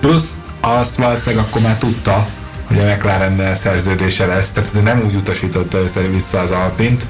[0.00, 2.26] Plusz azt valószínűleg akkor már tudta,
[2.64, 7.06] hogy a McLaren szerződése lesz, tehát ez nem úgy utasította össze vissza az Alpint,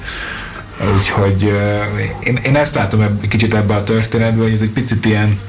[0.97, 1.43] úgyhogy
[2.21, 5.41] én, én ezt látom egy kicsit ebbe a történetben, hogy ez egy picit ilyen,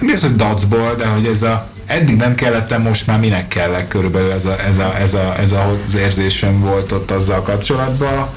[0.00, 3.88] mi az, hogy dacból, de hogy ez a eddig nem kellettem, most már minek kellek
[3.88, 8.28] körülbelül ez, a, ez, a, ez, a, ez a, az érzésem volt ott azzal kapcsolatban.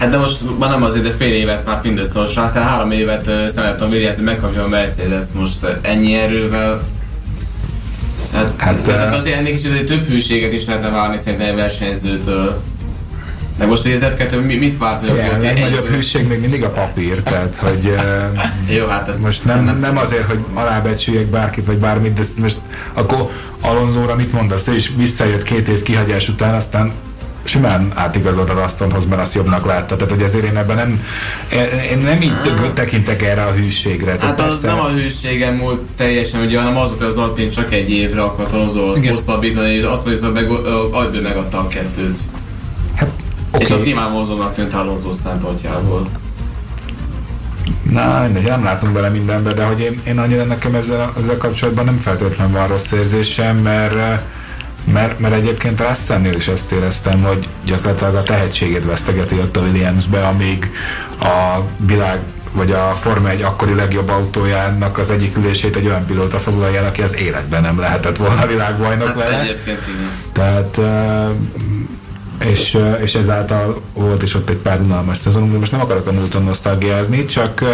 [0.00, 3.82] Hát de most már nem azért, de fél évet már mindössze, aztán három évet uh,
[3.82, 6.82] a Williams, hogy megkapja a Mercedes-t most ennyi erővel,
[8.34, 12.62] Hát, hát uh, azért ennél kicsit több hűséget is lehetne várni szerintem egy versenyzőtől.
[13.58, 14.04] De most hogy ez
[14.42, 17.94] mit várt, hogy a legnagyobb hűség még mindig a papír, tehát hogy
[18.76, 22.60] Jó, hát ez most nem, nem, nem azért, hogy alábecsüljek bárkit vagy bármit, de most
[22.92, 23.30] akkor
[23.60, 24.68] Alonzóra mit mondasz?
[24.68, 26.92] Ő is visszajött két év kihagyás után, aztán
[27.50, 29.96] simán átigazolt az Astonhoz, mert azt jobbnak látta.
[29.96, 31.04] Tehát, hogy ezért én ebben nem,
[31.90, 32.34] én nem így
[32.74, 34.16] tekintek erre a hűségre.
[34.16, 34.66] Tehát hát az persze...
[34.66, 38.22] nem a hűségem múlt teljesen, ugye, hanem az volt, hogy az Alpin csak egy évre
[38.22, 38.78] akart az
[39.08, 40.50] hosszabbítani, és azt mondja, hogy meg,
[40.92, 42.18] Albin megadta a kettőt.
[42.94, 43.10] Hát,
[43.48, 43.60] okay.
[43.60, 46.08] És azt imádmozónak tűnt Alonso szempontjából.
[47.90, 51.84] Na, mindegy, nem látunk bele mindenbe, de hogy én, én annyira nekem ezzel, ezzel kapcsolatban
[51.84, 54.22] nem feltétlenül van rossz érzésem, mert
[54.84, 60.26] mert, mert egyébként Russellnél is ezt éreztem, hogy gyakorlatilag a tehetségét vesztegeti ott a Williamsbe,
[60.26, 60.70] amíg
[61.20, 62.18] a világ
[62.52, 66.86] vagy a Forma egy akkori legjobb autójának az egyik ülését egy olyan pilóta foglalja el,
[66.86, 69.40] aki az életben nem lehetett volna világbajnok hát vele.
[69.40, 70.10] Egyébként igen.
[70.32, 70.78] Tehát
[72.44, 76.42] és, és ezáltal volt is ott egy pár unalmas szezon, most nem akarok a múlton
[76.42, 77.64] nosztalgiázni, csak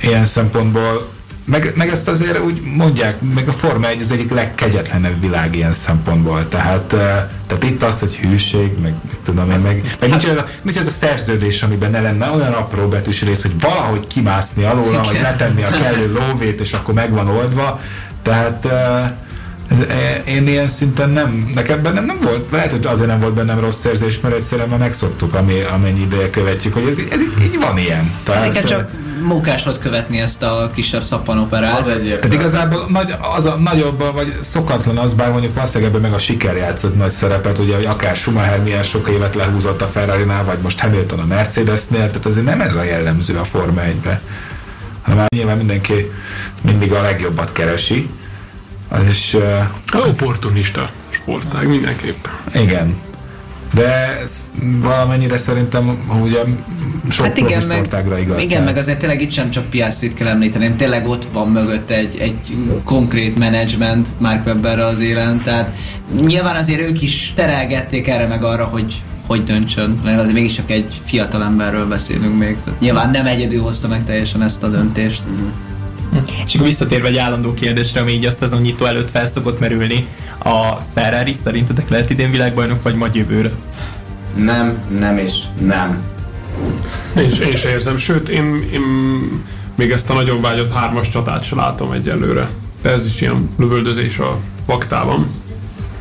[0.00, 1.08] ilyen szempontból
[1.50, 5.72] meg, meg ezt azért úgy mondják, meg a Forma 1 az egyik legkegyetlenebb világ ilyen
[5.72, 6.48] szempontból.
[6.48, 6.82] Tehát,
[7.46, 8.94] tehát itt az, hogy hűség, meg
[9.24, 12.52] tudom én, meg, meg nincs, az a, nincs az a szerződés, amiben ne lenne olyan
[12.52, 17.28] apró betűs rész, hogy valahogy kimászni alóla, vagy letenni a kellő lóvét, és akkor megvan
[17.28, 17.80] oldva.
[18.22, 18.66] Tehát
[20.26, 23.84] én ilyen szinten nem, nekem bennem nem volt, lehet, hogy azért nem volt bennem rossz
[23.84, 28.12] érzés, mert egyszerűen már megszoktuk, ami, amennyi ideje követjük, hogy ez, ez így, van ilyen.
[28.22, 28.90] Tehát, nekem csak
[29.22, 31.78] mókás volt követni ezt a kisebb szappanoperát.
[31.78, 32.20] Az egyébként.
[32.20, 36.18] Tehát igazából nagy, az a nagyobb, vagy szokatlan az, bár mondjuk valószínűleg ebben meg a
[36.18, 40.58] siker játszott nagy szerepet, ugye, hogy akár Schumacher milyen sok évet lehúzott a ferrari vagy
[40.62, 44.20] most Hamilton a Mercedesnél, tehát azért nem ez a jellemző a Forma 1-be.
[45.02, 46.10] Hanem nyilván mindenki
[46.60, 48.10] mindig a legjobbat keresi.
[49.08, 49.34] És,
[49.92, 52.24] uh, opportunista sportág mindenképp.
[52.54, 52.96] Igen,
[53.74, 56.38] de ez valamennyire szerintem ugye
[57.10, 57.88] sok hát igen, meg,
[58.20, 58.42] igaz.
[58.42, 62.16] Igen, meg azért tényleg itt sem csak Piastrit kell említeni, tényleg ott van mögött egy,
[62.18, 65.74] egy konkrét menedzsment Mark Webberre az élen, tehát
[66.24, 71.00] nyilván azért ők is terelgették erre meg arra, hogy hogy döntsön, mert azért mégiscsak egy
[71.04, 72.56] fiatal emberről beszélünk még.
[72.64, 75.22] Tehát nyilván nem egyedül hozta meg teljesen ezt a döntést.
[75.30, 75.48] Mm.
[76.46, 80.06] És akkor visszatérve egy állandó kérdésre, ami így a szezonnyitó előtt felszokott merülni,
[80.38, 83.50] a Ferrari szerintetek lehet idén világbajnok, vagy majd jövőre?
[84.36, 86.02] Nem, nem és nem.
[87.16, 88.82] Én, én sem érzem, sőt, én, én
[89.76, 92.48] még ezt a nagyon vágyott hármas csatát sem látom egyelőre.
[92.82, 95.26] De ez is ilyen lövöldözés a vaktában.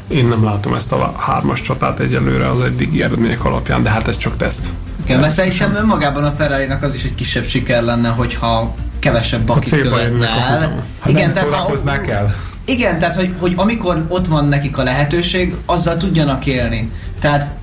[0.07, 4.17] Én nem látom ezt a hármas csatát egyelőre az eddigi eredmények alapján, de hát ez
[4.17, 4.69] csak teszt.
[5.03, 9.81] Igen, mert szerintem önmagában a ferrari az is egy kisebb siker lenne, hogyha kevesebb bakit
[9.81, 10.83] követne el.
[11.05, 12.29] Igen, tehát ha, kell.
[12.65, 16.91] Igen, tehát hogy, hogy amikor ott van nekik a lehetőség, azzal tudjanak élni.
[17.19, 17.53] Tehát,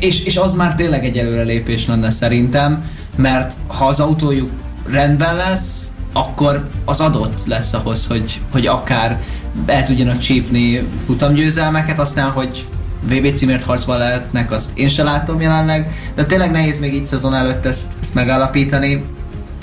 [0.00, 4.50] és, és az már tényleg egy előrelépés lenne szerintem, mert ha az autójuk
[4.88, 9.20] rendben lesz, akkor az adott lesz ahhoz, hogy, hogy akár
[9.66, 12.66] el tudjanak csípni futamgyőzelmeket, aztán, hogy
[13.00, 17.34] VB címért harcban lehetnek, azt én se látom jelenleg, de tényleg nehéz még így szezon
[17.34, 19.04] előtt ezt, ezt megállapítani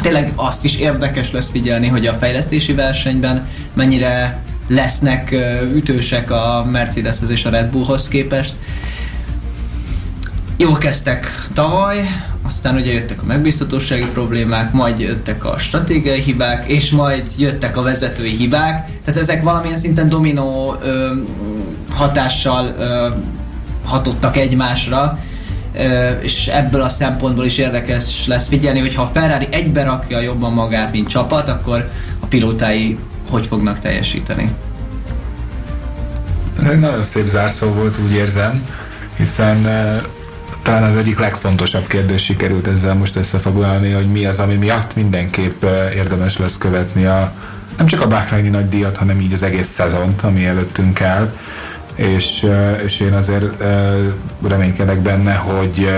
[0.01, 5.35] tényleg azt is érdekes lesz figyelni, hogy a fejlesztési versenyben mennyire lesznek
[5.75, 8.53] ütősek a Mercedeshez és a Red Bullhoz képest.
[10.57, 11.97] Jól kezdtek tavaly,
[12.41, 17.81] aztán ugye jöttek a megbízhatósági problémák, majd jöttek a stratégiai hibák, és majd jöttek a
[17.81, 18.89] vezetői hibák.
[19.03, 21.11] Tehát ezek valamilyen szinten dominó ö,
[21.89, 23.07] hatással ö,
[23.85, 25.19] hatottak egymásra,
[26.21, 30.53] és ebből a szempontból is érdekes lesz figyelni, hogy ha a Ferrari egybe rakja jobban
[30.53, 32.97] magát, mint csapat, akkor a pilótái
[33.29, 34.51] hogy fognak teljesíteni.
[36.61, 38.67] Nagyon szép zárszó volt, úgy érzem,
[39.17, 39.57] hiszen
[40.61, 45.63] talán az egyik legfontosabb kérdés sikerült ezzel most összefoglalni, hogy mi az, ami miatt mindenképp
[45.95, 47.33] érdemes lesz követni a,
[47.77, 51.33] nem csak a Bahraini nagy díjat, hanem így az egész szezont, ami előttünk áll.
[52.01, 52.47] És,
[52.83, 53.45] és én azért
[54.47, 55.89] reménykedek benne, hogy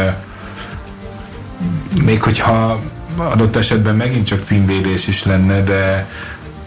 [2.04, 2.82] még hogyha
[3.16, 6.08] adott esetben megint csak címvédés is lenne, de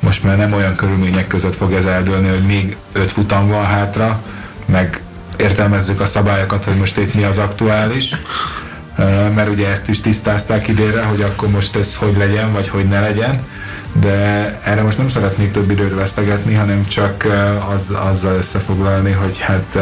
[0.00, 4.22] most már nem olyan körülmények között fog ez eldőlni, hogy még öt futam van hátra,
[4.66, 5.00] meg
[5.36, 8.16] értelmezzük a szabályokat, hogy most itt mi az aktuális,
[9.34, 13.00] mert ugye ezt is tisztázták idénre, hogy akkor most ez hogy legyen, vagy hogy ne
[13.00, 13.46] legyen,
[14.00, 17.26] de erre most nem szeretnék több időt vesztegetni, hanem csak
[17.72, 19.78] az, azzal összefoglalni, hogy hát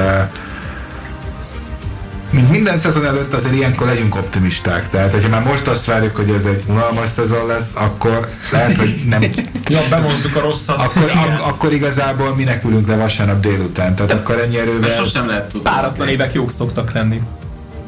[2.34, 4.88] mint minden szezon előtt azért ilyenkor legyünk optimisták.
[4.88, 9.02] Tehát, hogyha már most azt várjuk, hogy ez egy unalmas szezon lesz, akkor lehet, hogy
[9.08, 9.22] nem...
[9.68, 10.80] ja, bemozzuk a rosszat.
[10.80, 13.94] Akkor, ak- akkor igazából minek ülünk le vasárnap délután.
[13.94, 14.90] Tehát De akkor ennyi erővel...
[14.90, 15.70] Sosem lehet tudni.
[15.70, 17.20] Páratlan évek jók szoktak lenni.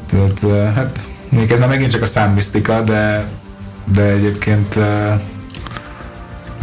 [0.07, 0.99] Tehát, hát
[1.29, 3.27] még ez már megint csak a számmisztika, de,
[3.93, 4.75] de egyébként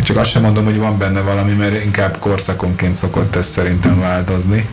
[0.03, 4.68] csak azt sem mondom, hogy van benne valami, mert inkább korszakonként szokott ez szerintem változni.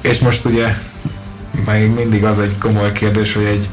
[0.00, 0.74] És most ugye
[1.66, 3.68] még mindig az egy komoly kérdés, hogy egy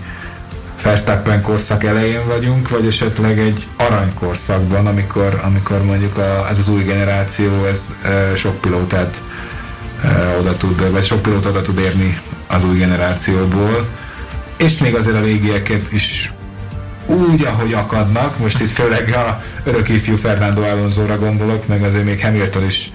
[0.83, 6.83] Verstappen korszak elején vagyunk, vagy esetleg egy aranykorszakban, amikor, amikor mondjuk a, ez az új
[6.83, 9.21] generáció, ez e, sok pilótát
[10.03, 13.87] e, oda tud, vagy sok pilót oda tud érni az új generációból,
[14.57, 16.33] és még azért a régieket is
[17.05, 22.21] úgy, ahogy akadnak, most itt főleg a örök ifjú Fernando Alonso-ra gondolok, meg azért még
[22.21, 22.89] Hamilton is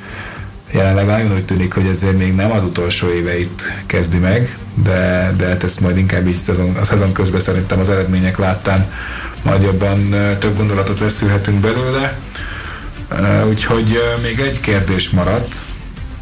[0.71, 5.47] jelenleg nagyon úgy tűnik, hogy ezért még nem az utolsó éveit kezdi meg, de, de
[5.47, 8.93] hát ezt majd inkább így szezon, a szezon közben szerintem az eredmények láttán
[9.43, 12.19] majd jobban több gondolatot veszülhetünk belőle.
[13.49, 15.57] Úgyhogy még egy kérdés maradt.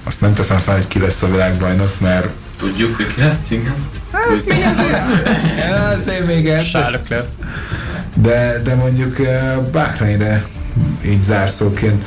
[0.04, 2.28] Azt nem teszem fel, hogy ki lesz a világbajnok, mert
[2.58, 3.74] Tudjuk, hogy ki lesz, igen?
[4.12, 5.28] Hát, még azért,
[5.96, 6.64] azért még ez.
[8.14, 9.16] De, de mondjuk
[9.72, 10.44] Bahreinre
[11.04, 12.04] így zárszóként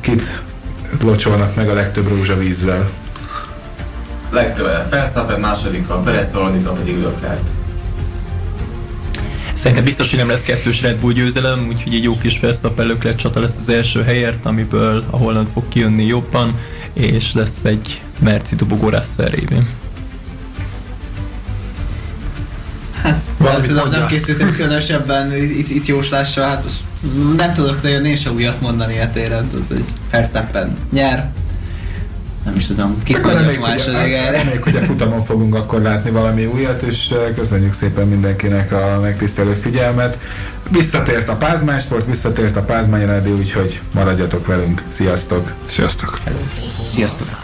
[0.00, 0.42] kit
[1.02, 2.90] locsolnak meg a legtöbb rózsavízzel?
[4.30, 7.40] Legtöbb Verstappen, második a Perez, harmadikra pedig Leclerc.
[9.52, 13.16] Szerintem biztos, hogy nem lesz kettős Red Bull győzelem, úgyhogy egy jó kis Verstappen Leclerc
[13.16, 16.58] csata lesz az első helyért, amiből a Holland fog kijönni jobban,
[16.92, 19.68] és lesz egy Merci dobogó Russell révén.
[23.02, 26.64] Hát, nem, tudom, nem készültem különösebben itt, itt jóslásra, hát
[27.36, 31.30] nem tudok nagyon én sem újat mondani a téren, tudod, hogy Verstappen nyer,
[32.44, 34.30] nem is tudom, kis reméljük, második erre.
[34.30, 39.52] Reméljük, hogy a futamon fogunk akkor látni valami újat, és köszönjük szépen mindenkinek a megtisztelő
[39.52, 40.18] figyelmet.
[40.70, 44.82] Visszatért a Pázmány Sport, visszatért a Pázmány Rádió, úgyhogy maradjatok velünk.
[44.88, 45.52] Sziasztok!
[45.66, 46.18] Sziasztok!
[46.86, 47.38] Sziasztok!